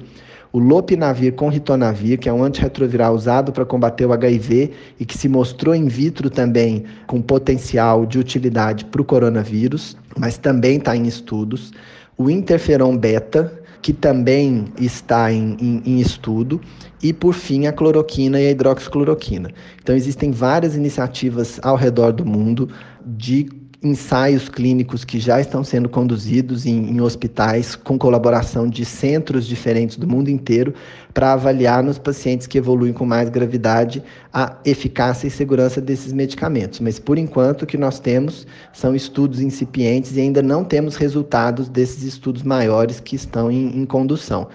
o 0.57 0.59
lopinavir 0.59 1.35
com 1.35 1.51
ritonavir, 1.51 2.19
que 2.19 2.31
é 2.31 2.33
um 2.33 2.42
antirretroviral 2.42 3.14
usado 3.14 3.53
para 3.53 3.66
combater 3.66 4.07
o 4.07 4.12
HIV 4.14 4.71
e 4.99 5.05
que 5.05 5.19
se 5.19 5.29
mostrou 5.29 5.75
in 5.75 5.87
vitro 5.87 6.31
também 6.31 6.85
com 7.07 7.21
potencial 7.21 8.07
de 8.07 8.19
utilidade 8.19 8.87
para 8.87 9.03
o 9.03 9.05
coronavírus, 9.05 9.99
mas 10.19 10.38
também 10.38 10.79
está 10.79 10.97
em 10.97 11.07
estudos. 11.07 11.75
O 12.16 12.31
interferon 12.31 12.97
beta, 12.97 13.53
que 13.83 13.92
também 13.92 14.73
está 14.81 15.31
em, 15.31 15.59
em, 15.61 15.83
em, 15.85 16.01
estudo, 16.01 16.59
e 17.03 17.12
por 17.12 17.35
fim 17.35 17.66
a 17.66 17.73
cloroquina 17.73 18.40
e 18.40 18.47
a 18.47 18.51
hidroxicloroquina. 18.51 19.51
Então 19.83 19.95
existem 19.95 20.31
várias 20.31 20.75
iniciativas 20.75 21.61
ao 21.62 21.77
redor 21.77 22.12
do 22.12 22.25
mundo 22.25 22.71
de 23.05 23.47
ensaios 23.83 24.49
clínicos 24.49 25.05
que 25.05 25.19
já 25.19 25.41
estão 25.41 25.62
sendo 25.62 25.89
conduzidos 25.89 26.67
em, 26.67 26.91
em 26.91 27.01
hospitais 27.01 27.77
com 27.77 27.99
colaboração 27.99 28.69
de 28.69 28.85
centros 28.85 29.47
diferentes 29.47 29.97
do 29.97 30.07
mundo 30.07 30.29
inteiro 30.29 30.75
para 31.12 31.33
avaliar 31.33 31.83
nos 31.83 31.99
pacientes 31.99 32.47
que 32.47 32.59
evoluem 32.59 32.93
com 32.93 33.05
mais 33.05 33.29
gravidade 33.29 34.03
a 34.33 34.57
eficácia 34.65 35.27
e 35.27 35.31
segurança 35.31 35.81
desses 35.81 36.12
medicamentos. 36.12 36.81
Mas 36.81 36.99
por 36.99 37.19
enquanto 37.19 37.62
o 37.62 37.67
que 37.67 37.77
nós 37.77 37.99
temos 37.99 38.47
são 38.73 38.95
estudos 38.95 39.41
incipientes 39.41 40.17
e 40.17 40.21
ainda 40.21 40.43
não 40.43 40.65
temos 40.65 40.97
resultados 40.97 41.69
desses 41.69 42.03
estudos 42.03 42.43
maiores 42.43 43.01
que 43.01 43.17
estão 43.17 43.51
em, 43.51 43.79
em 43.79 43.85
condução. 43.85 44.49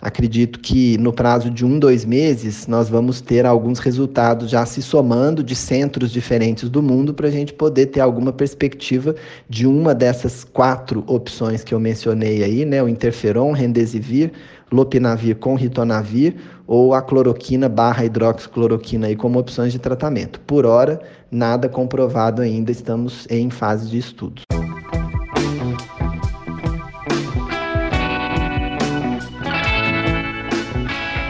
Acredito 0.00 0.60
que 0.60 0.96
no 0.96 1.12
prazo 1.12 1.50
de 1.50 1.64
um, 1.64 1.78
dois 1.78 2.06
meses, 2.06 2.66
nós 2.66 2.88
vamos 2.88 3.20
ter 3.20 3.44
alguns 3.44 3.78
resultados 3.78 4.50
já 4.50 4.64
se 4.64 4.80
somando 4.80 5.44
de 5.44 5.54
centros 5.54 6.10
diferentes 6.10 6.70
do 6.70 6.82
mundo 6.82 7.12
para 7.12 7.28
a 7.28 7.30
gente 7.30 7.52
poder 7.52 7.86
ter 7.86 8.00
alguma 8.00 8.32
perspectiva 8.32 9.14
de 9.46 9.66
uma 9.66 9.94
dessas 9.94 10.42
quatro 10.42 11.04
opções 11.06 11.62
que 11.62 11.74
eu 11.74 11.78
mencionei 11.78 12.42
aí, 12.42 12.64
né? 12.64 12.82
O 12.82 12.88
interferon, 12.88 13.52
rendesivir, 13.52 14.32
lopinavir 14.72 15.36
com 15.36 15.54
ritonavir 15.54 16.34
ou 16.66 16.94
a 16.94 17.02
cloroquina 17.02 17.68
barra 17.68 18.04
hidroxicloroquina 18.04 19.08
aí 19.08 19.16
como 19.16 19.38
opções 19.38 19.70
de 19.70 19.78
tratamento. 19.78 20.40
Por 20.40 20.64
hora, 20.64 20.98
nada 21.30 21.68
comprovado 21.68 22.40
ainda, 22.40 22.70
estamos 22.70 23.26
em 23.28 23.50
fase 23.50 23.90
de 23.90 23.98
estudos. 23.98 24.44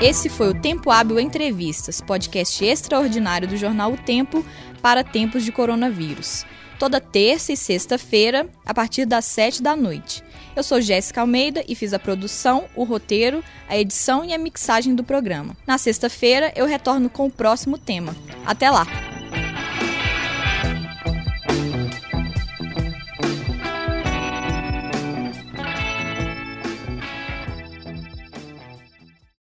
Esse 0.00 0.30
foi 0.30 0.48
o 0.48 0.54
Tempo 0.54 0.90
Hábil 0.90 1.20
Entrevistas, 1.20 2.00
podcast 2.00 2.64
extraordinário 2.64 3.46
do 3.46 3.54
jornal 3.54 3.92
O 3.92 3.98
Tempo 3.98 4.42
para 4.80 5.04
tempos 5.04 5.44
de 5.44 5.52
coronavírus. 5.52 6.46
Toda 6.78 7.02
terça 7.02 7.52
e 7.52 7.56
sexta-feira, 7.56 8.48
a 8.64 8.72
partir 8.72 9.04
das 9.04 9.26
sete 9.26 9.62
da 9.62 9.76
noite. 9.76 10.24
Eu 10.56 10.62
sou 10.62 10.80
Jéssica 10.80 11.20
Almeida 11.20 11.62
e 11.68 11.74
fiz 11.74 11.92
a 11.92 11.98
produção, 11.98 12.64
o 12.74 12.82
roteiro, 12.82 13.44
a 13.68 13.76
edição 13.76 14.24
e 14.24 14.32
a 14.32 14.38
mixagem 14.38 14.94
do 14.94 15.04
programa. 15.04 15.54
Na 15.66 15.76
sexta-feira, 15.76 16.50
eu 16.56 16.64
retorno 16.64 17.10
com 17.10 17.26
o 17.26 17.30
próximo 17.30 17.76
tema. 17.76 18.16
Até 18.46 18.70
lá! 18.70 18.86